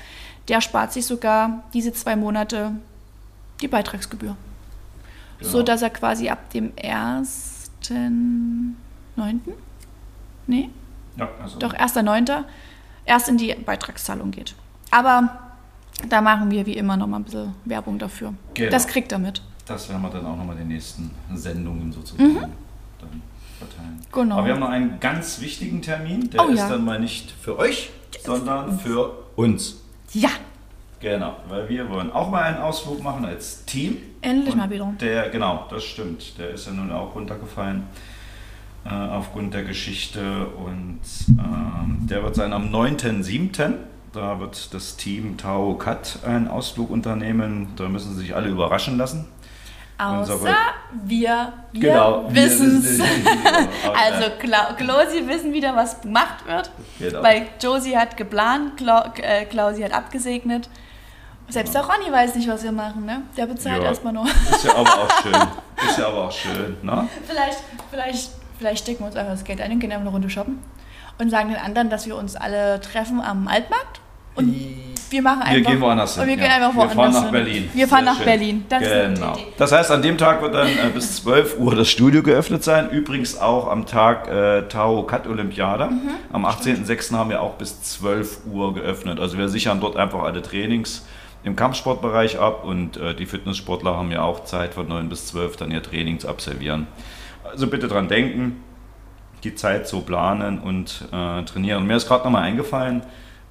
der 0.47 0.61
spart 0.61 0.93
sich 0.93 1.05
sogar 1.05 1.63
diese 1.73 1.91
zwei 1.91 2.15
Monate 2.15 2.71
die 3.61 3.67
Beitragsgebühr. 3.67 4.37
Genau. 5.39 5.51
So 5.51 5.63
dass 5.63 5.81
er 5.81 5.89
quasi 5.89 6.29
ab 6.29 6.49
dem 6.51 6.71
1.9. 6.75 8.59
Nee, 10.47 10.69
Ja, 11.17 11.29
also 11.41 11.59
doch 11.59 11.73
1.9. 11.73 12.43
erst 13.05 13.29
in 13.29 13.37
die 13.37 13.53
Beitragszahlung 13.53 14.31
geht. 14.31 14.55
Aber 14.91 15.39
da 16.07 16.21
machen 16.21 16.49
wir 16.51 16.65
wie 16.65 16.73
immer 16.77 16.97
noch 16.97 17.07
mal 17.07 17.17
ein 17.17 17.23
bisschen 17.23 17.53
Werbung 17.65 17.99
dafür. 17.99 18.33
Genau. 18.53 18.71
Das 18.71 18.87
kriegt 18.87 19.11
er 19.11 19.19
mit. 19.19 19.41
Das 19.65 19.87
werden 19.89 20.01
wir 20.01 20.09
dann 20.09 20.25
auch 20.25 20.35
nochmal 20.35 20.55
in 20.55 20.61
den 20.63 20.69
nächsten 20.69 21.11
Sendungen 21.33 21.91
sozusagen 21.91 22.33
dann 22.35 23.21
verteilen. 23.59 23.95
Mhm. 23.97 24.11
Genau. 24.11 24.37
Aber 24.37 24.45
wir 24.47 24.53
haben 24.53 24.59
noch 24.61 24.69
einen 24.69 24.99
ganz 24.99 25.39
wichtigen 25.41 25.81
Termin, 25.81 26.29
der 26.31 26.41
Oh 26.43 26.47
ist 26.49 26.59
ja. 26.59 26.69
dann 26.69 26.83
mal 26.85 26.99
nicht 26.99 27.29
für 27.31 27.59
euch, 27.59 27.91
sondern 28.25 28.79
für 28.79 29.11
uns. 29.35 29.77
Ja, 30.13 30.29
Genau, 30.99 31.37
weil 31.47 31.69
wir 31.69 31.89
wollen 31.89 32.11
auch 32.11 32.29
mal 32.29 32.43
einen 32.43 32.57
Ausflug 32.57 33.01
machen 33.01 33.23
als 33.25 33.63
Team. 33.65 33.97
endlich 34.21 34.53
Und 34.53 34.59
mal 34.59 34.69
wieder. 34.69 34.91
Der, 34.99 35.29
genau, 35.29 35.65
das 35.69 35.83
stimmt. 35.85 36.37
Der 36.37 36.49
ist 36.49 36.65
ja 36.67 36.73
nun 36.73 36.91
auch 36.91 37.15
runtergefallen 37.15 37.83
äh, 38.85 38.93
aufgrund 38.93 39.53
der 39.53 39.63
Geschichte. 39.63 40.47
Und 40.47 40.99
ähm, 41.29 41.99
der 42.09 42.23
wird 42.23 42.35
sein 42.35 42.51
am 42.51 42.69
9.7. 42.73 43.73
Da 44.11 44.39
wird 44.39 44.73
das 44.73 44.97
Team 44.97 45.37
Tau 45.37 45.75
Cut 45.75 46.19
einen 46.25 46.47
Ausflug 46.47 46.89
unternehmen. 46.89 47.69
Da 47.77 47.87
müssen 47.87 48.13
sie 48.15 48.21
sich 48.21 48.35
alle 48.35 48.49
überraschen 48.49 48.97
lassen. 48.97 49.25
Außer 49.99 50.33
Unsere- 50.33 50.55
wir, 51.05 51.53
wir 51.73 51.81
Genau, 51.81 52.25
wissen 52.33 52.79
es. 52.79 52.99
es. 52.99 53.01
Also 53.83 54.29
Kla 54.39 54.73
Klausi 54.73 55.27
wissen 55.27 55.53
wieder, 55.53 55.75
was 55.75 56.01
gemacht 56.01 56.45
wird. 56.47 56.71
Genau. 56.99 57.21
Weil 57.21 57.47
Josie 57.61 57.95
hat 57.97 58.15
geplant, 58.17 58.77
Kla 58.77 59.13
äh, 59.21 59.45
Klausi 59.45 59.81
hat 59.81 59.93
abgesegnet. 59.93 60.69
Selbst 61.49 61.73
der 61.73 61.81
Ronny 61.81 62.11
weiß 62.11 62.35
nicht, 62.35 62.47
was 62.47 62.63
wir 62.63 62.71
machen, 62.71 63.05
ne? 63.05 63.23
Der 63.35 63.45
bezahlt 63.47 63.81
Ja. 63.81 63.89
erstmal 63.89 64.13
nur. 64.13 64.25
Ist 64.27 64.63
ja 64.65 64.75
aber 64.75 64.89
auch 64.89 65.21
schön. 65.21 65.33
Ist 65.89 65.97
ja 65.97 66.07
aber 66.07 66.25
auch 66.25 66.31
schön, 66.31 66.77
ne? 66.81 67.07
vielleicht, 67.25 67.57
vielleicht, 67.89 68.29
vielleicht 68.57 68.83
stecken 68.83 68.99
wir 68.99 69.07
uns 69.07 69.15
einfach 69.15 69.31
das 69.31 69.43
Geld 69.43 69.61
ein 69.61 69.71
und 69.71 69.79
gehen 69.79 69.91
einfach 69.91 70.01
eine 70.01 70.11
Runde 70.11 70.29
shoppen. 70.29 70.59
Und 71.17 71.29
sagen 71.29 71.49
den 71.49 71.57
anderen, 71.57 71.89
dass 71.89 72.05
wir 72.05 72.15
uns 72.15 72.35
alle 72.35 72.79
treffen 72.81 73.21
am 73.21 73.47
Altmarkt. 73.47 73.99
Und 74.35 74.55
wir 75.09 75.21
machen 75.21 75.41
einfach. 75.41 75.53
Wir 75.53 75.61
gehen 75.61 75.81
woanders 75.81 76.13
hin. 76.13 76.23
Und 76.23 76.29
wir 76.29 76.35
gehen 76.37 76.45
ja. 76.45 76.55
einfach 76.55 76.75
woanders 76.75 76.95
Wir 76.95 77.01
fahren 77.03 77.13
nach 77.13 77.23
hin. 77.23 77.31
Berlin. 77.31 77.69
Wir 77.73 77.87
fahren 77.87 78.03
Sehr 78.03 78.13
nach 78.13 78.17
schön. 78.17 78.25
Berlin. 78.25 78.65
Das 78.69 78.83
genau. 78.83 79.37
Das 79.57 79.71
heißt, 79.71 79.91
an 79.91 80.01
dem 80.01 80.17
Tag 80.17 80.41
wird 80.41 80.53
dann 80.53 80.67
äh, 80.67 80.89
bis 80.93 81.17
12 81.17 81.59
Uhr 81.59 81.75
das 81.75 81.89
Studio 81.89 82.23
geöffnet 82.23 82.63
sein. 82.63 82.89
Übrigens 82.89 83.37
auch 83.37 83.67
am 83.69 83.85
Tag 83.85 84.27
äh, 84.29 84.61
Tao 84.69 85.03
Cut 85.03 85.27
Olympiade. 85.27 85.87
Mhm. 85.87 86.09
Am 86.31 86.45
18.06. 86.45 87.13
haben 87.13 87.29
wir 87.29 87.41
auch 87.41 87.55
bis 87.55 87.81
12 87.81 88.45
Uhr 88.51 88.73
geöffnet. 88.73 89.19
Also 89.19 89.37
wir 89.37 89.49
sichern 89.49 89.81
dort 89.81 89.97
einfach 89.97 90.23
alle 90.23 90.41
Trainings 90.41 91.05
im 91.43 91.55
Kampfsportbereich 91.55 92.39
ab 92.39 92.63
und 92.63 92.97
äh, 92.97 93.15
die 93.15 93.25
Fitnesssportler 93.25 93.95
haben 93.95 94.11
ja 94.11 94.23
auch 94.23 94.43
Zeit 94.43 94.73
von 94.73 94.87
9 94.87 95.09
bis 95.09 95.27
12 95.27 95.57
dann 95.57 95.71
ihr 95.71 95.81
Training 95.81 96.19
zu 96.19 96.27
absolvieren. 96.27 96.87
Also 97.43 97.67
bitte 97.67 97.87
dran 97.87 98.07
denken, 98.07 98.63
die 99.43 99.55
Zeit 99.55 99.87
so 99.87 100.01
planen 100.01 100.59
und 100.59 101.05
äh, 101.11 101.43
trainieren. 101.43 101.87
Mir 101.87 101.95
ist 101.95 102.07
gerade 102.07 102.25
nochmal 102.25 102.43
eingefallen, 102.43 103.03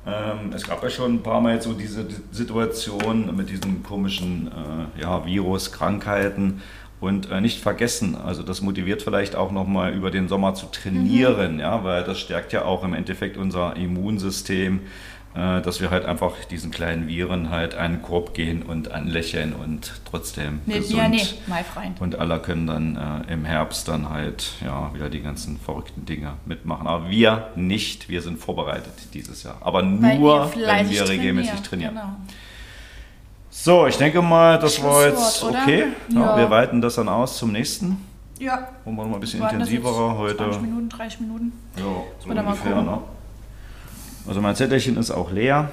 ähm, 0.07 0.53
es 0.55 0.67
gab 0.67 0.83
ja 0.83 0.91
schon 0.91 1.15
ein 1.17 1.23
paar 1.23 1.41
Mal 1.41 1.55
jetzt 1.55 1.65
so 1.65 1.73
diese 1.73 2.07
Situation 2.31 3.35
mit 3.37 3.51
diesem 3.51 3.83
komischen 3.83 4.49
äh, 4.49 5.03
ja, 5.03 5.27
Virus, 5.27 5.73
Krankheiten 5.73 6.63
und 7.01 7.31
äh, 7.31 7.41
nicht 7.41 7.61
vergessen, 7.61 8.17
also 8.17 8.43
das 8.43 8.61
motiviert 8.61 9.03
vielleicht 9.03 9.37
auch 9.37 9.53
nochmal 9.53 9.93
über 9.93 10.11
den 10.11 10.29
Sommer 10.29 10.55
zu 10.55 10.67
trainieren, 10.67 11.61
ja, 11.61 11.85
weil 11.85 12.05
das 12.05 12.19
stärkt 12.19 12.53
ja 12.53 12.65
auch 12.65 12.85
im 12.85 12.95
Endeffekt 12.95 13.37
unser 13.37 13.77
Immunsystem, 13.77 14.81
dass 15.35 15.81
wir 15.81 15.91
halt 15.91 16.05
einfach 16.05 16.33
diesen 16.51 16.71
kleinen 16.71 17.07
Viren 17.07 17.51
halt 17.51 17.75
einen 17.75 18.03
Korb 18.03 18.35
gehen 18.35 18.63
und 18.63 18.91
anlächeln 18.91 19.53
und 19.53 20.01
trotzdem 20.05 20.61
Nee, 20.67 20.79
gesund. 20.79 20.99
ja, 20.99 21.09
nee, 21.09 21.23
mein 21.47 21.65
Freund. 21.65 22.01
Und 22.01 22.19
alle 22.19 22.41
können 22.41 22.67
dann 22.67 22.97
äh, 23.29 23.33
im 23.33 23.45
Herbst 23.45 23.87
dann 23.89 24.09
halt 24.11 24.53
ja 24.65 24.93
wieder 24.95 25.09
die 25.11 25.21
ganzen 25.21 25.59
verrückten 25.59 26.07
Dinge 26.07 26.33
mitmachen. 26.47 26.87
Aber 26.87 27.09
wir 27.11 27.49
nicht, 27.55 28.09
wir 28.09 28.21
sind 28.23 28.39
vorbereitet 28.41 28.93
dieses 29.15 29.43
Jahr. 29.45 29.59
Aber 29.61 29.83
nur, 29.83 30.51
wenn 30.55 30.91
wir 30.91 31.09
regelmäßig 31.09 31.61
trainieren. 31.61 31.95
Genau. 31.95 32.17
So, 33.51 33.87
ich 33.87 33.97
denke 33.97 34.23
mal, 34.23 34.59
das 34.59 34.83
war 34.83 35.07
jetzt 35.07 35.43
oder? 35.43 35.61
okay. 35.63 35.85
Ja, 36.11 36.21
Ja. 36.21 36.37
Wir 36.37 36.51
weiten 36.51 36.81
das 36.81 36.95
dann 36.97 37.09
aus 37.09 37.39
zum 37.39 37.53
nächsten. 37.53 38.05
Ja. 38.39 38.69
Wollen 38.85 38.97
wir 38.97 39.03
noch 39.03 39.11
mal 39.11 39.17
ein 39.17 39.21
bisschen 39.21 39.41
Wir 39.41 39.45
warten 39.47 39.59
das 39.61 39.69
intensiver 39.69 40.09
jetzt 40.11 40.19
heute. 40.19 40.37
20 40.37 40.63
Minuten, 40.63 40.89
30 40.89 41.21
Minuten. 41.21 41.53
Ja, 41.77 41.83
so 42.21 42.29
ungefähr. 42.31 42.83
Ne? 42.83 42.99
Also 44.27 44.41
mein 44.41 44.57
Zettelchen 44.57 44.97
ist 44.97 45.11
auch 45.11 45.31
leer. 45.31 45.71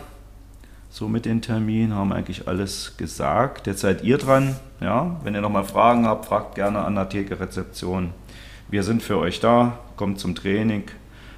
So 0.89 1.07
mit 1.09 1.25
den 1.25 1.41
Terminen 1.41 1.93
haben 1.93 2.09
wir 2.09 2.15
eigentlich 2.15 2.47
alles 2.47 2.95
gesagt. 2.97 3.67
Jetzt 3.67 3.81
seid 3.81 4.03
ihr 4.03 4.17
dran. 4.17 4.55
Ja? 4.79 5.17
Wenn 5.23 5.35
ihr 5.35 5.41
nochmal 5.41 5.65
Fragen 5.65 6.05
habt, 6.05 6.25
fragt 6.25 6.55
gerne 6.55 6.79
an 6.79 6.95
der 6.95 7.09
Theke-Rezeption. 7.09 8.11
Wir 8.69 8.83
sind 8.83 9.03
für 9.03 9.17
euch 9.17 9.39
da. 9.39 9.77
Kommt 9.97 10.19
zum 10.19 10.35
Training. 10.35 10.83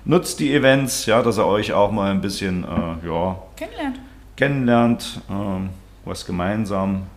Nutzt 0.06 0.39
die 0.39 0.54
Events, 0.54 1.06
ja, 1.06 1.22
dass 1.22 1.38
ihr 1.38 1.46
euch 1.46 1.74
auch 1.74 1.91
mal 1.91 2.12
ein 2.12 2.22
bisschen 2.22 2.63
äh, 2.63 3.08
ja, 3.08 3.39
Kennenlernt. 3.56 4.00
kennenlernt, 4.38 5.22
ähm, 5.30 5.70
was 6.06 6.26
gemeinsam 6.26 7.08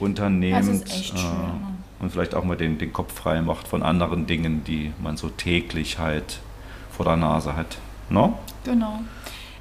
unternehmt. 0.00 0.66
Äh, 0.66 2.02
und 2.02 2.10
vielleicht 2.10 2.34
auch 2.34 2.44
mal 2.44 2.56
den, 2.56 2.78
den 2.78 2.92
Kopf 2.92 3.14
frei 3.14 3.40
macht 3.42 3.68
von 3.68 3.82
anderen 3.82 4.26
Dingen, 4.26 4.64
die 4.64 4.92
man 5.00 5.16
so 5.16 5.28
täglich 5.28 5.98
halt 5.98 6.40
vor 6.90 7.04
der 7.04 7.16
Nase 7.16 7.54
hat. 7.56 7.78
No? 8.08 8.38
Genau. 8.64 9.00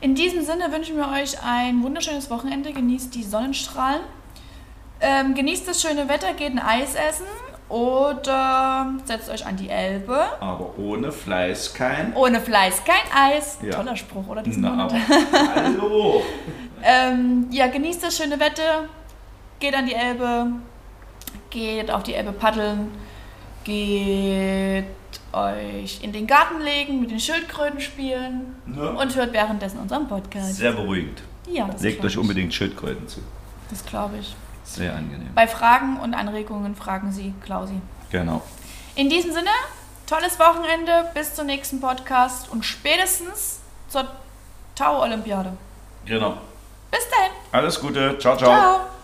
In 0.01 0.15
diesem 0.15 0.43
Sinne 0.43 0.71
wünschen 0.71 0.95
wir 0.95 1.09
euch 1.09 1.41
ein 1.43 1.83
wunderschönes 1.83 2.29
Wochenende. 2.29 2.71
Genießt 2.71 3.13
die 3.15 3.23
Sonnenstrahlen. 3.23 4.01
Ähm, 5.01 5.33
genießt 5.33 5.67
das 5.67 5.81
schöne 5.81 6.07
Wetter, 6.09 6.33
geht 6.33 6.51
ein 6.51 6.59
Eis 6.59 6.93
essen 6.95 7.25
oder 7.69 8.93
setzt 9.05 9.29
euch 9.29 9.45
an 9.45 9.55
die 9.55 9.69
Elbe. 9.69 10.19
Aber 10.41 10.77
ohne 10.77 11.11
Fleiß 11.11 11.73
kein. 11.73 12.13
Ohne 12.15 12.41
Fleiß 12.41 12.83
kein 12.83 13.33
Eis. 13.33 13.59
Ja. 13.61 13.71
Toller 13.71 13.95
Spruch, 13.95 14.27
oder? 14.27 14.41
Diesen 14.41 14.63
Na, 14.63 14.71
Monat. 14.71 14.93
hallo! 15.55 16.21
Ähm, 16.81 17.47
ja, 17.51 17.67
genießt 17.67 18.03
das 18.03 18.15
schöne 18.15 18.39
Wetter, 18.39 18.85
geht 19.59 19.75
an 19.75 19.85
die 19.85 19.93
Elbe, 19.93 20.47
geht 21.49 21.91
auf 21.91 22.03
die 22.03 22.13
Elbe 22.13 22.31
paddeln, 22.31 22.89
geht 23.63 24.85
euch 25.33 25.99
in 26.03 26.11
den 26.11 26.27
Garten 26.27 26.61
legen, 26.61 27.01
mit 27.01 27.11
den 27.11 27.19
Schildkröten 27.19 27.79
spielen 27.81 28.55
Ne? 28.65 28.89
und 28.91 29.15
hört 29.15 29.33
währenddessen 29.33 29.79
unseren 29.79 30.07
Podcast. 30.07 30.55
Sehr 30.55 30.71
beruhigend. 30.73 31.21
Ja, 31.47 31.67
das 31.67 31.81
Legt 31.81 32.03
euch 32.03 32.13
ich. 32.13 32.17
unbedingt 32.17 32.53
Schildkröten 32.53 33.07
zu. 33.07 33.19
Das 33.69 33.85
glaube 33.85 34.17
ich. 34.17 34.35
Sehr 34.63 34.95
angenehm. 34.95 35.29
Bei 35.33 35.47
Fragen 35.47 35.97
und 35.99 36.13
Anregungen 36.13 36.75
fragen 36.75 37.11
Sie 37.11 37.33
Klausi. 37.43 37.81
Genau. 38.11 38.41
In 38.95 39.09
diesem 39.09 39.31
Sinne, 39.31 39.49
tolles 40.05 40.39
Wochenende, 40.39 41.09
bis 41.13 41.33
zum 41.35 41.47
nächsten 41.47 41.79
Podcast 41.81 42.49
und 42.51 42.63
spätestens 42.65 43.59
zur 43.87 44.05
Tau-Olympiade. 44.75 45.53
Genau. 46.05 46.37
Bis 46.91 47.01
dahin. 47.09 47.31
Alles 47.51 47.79
Gute. 47.79 48.17
ciao. 48.19 48.37
ciao. 48.37 48.49
Ciao. 48.49 48.98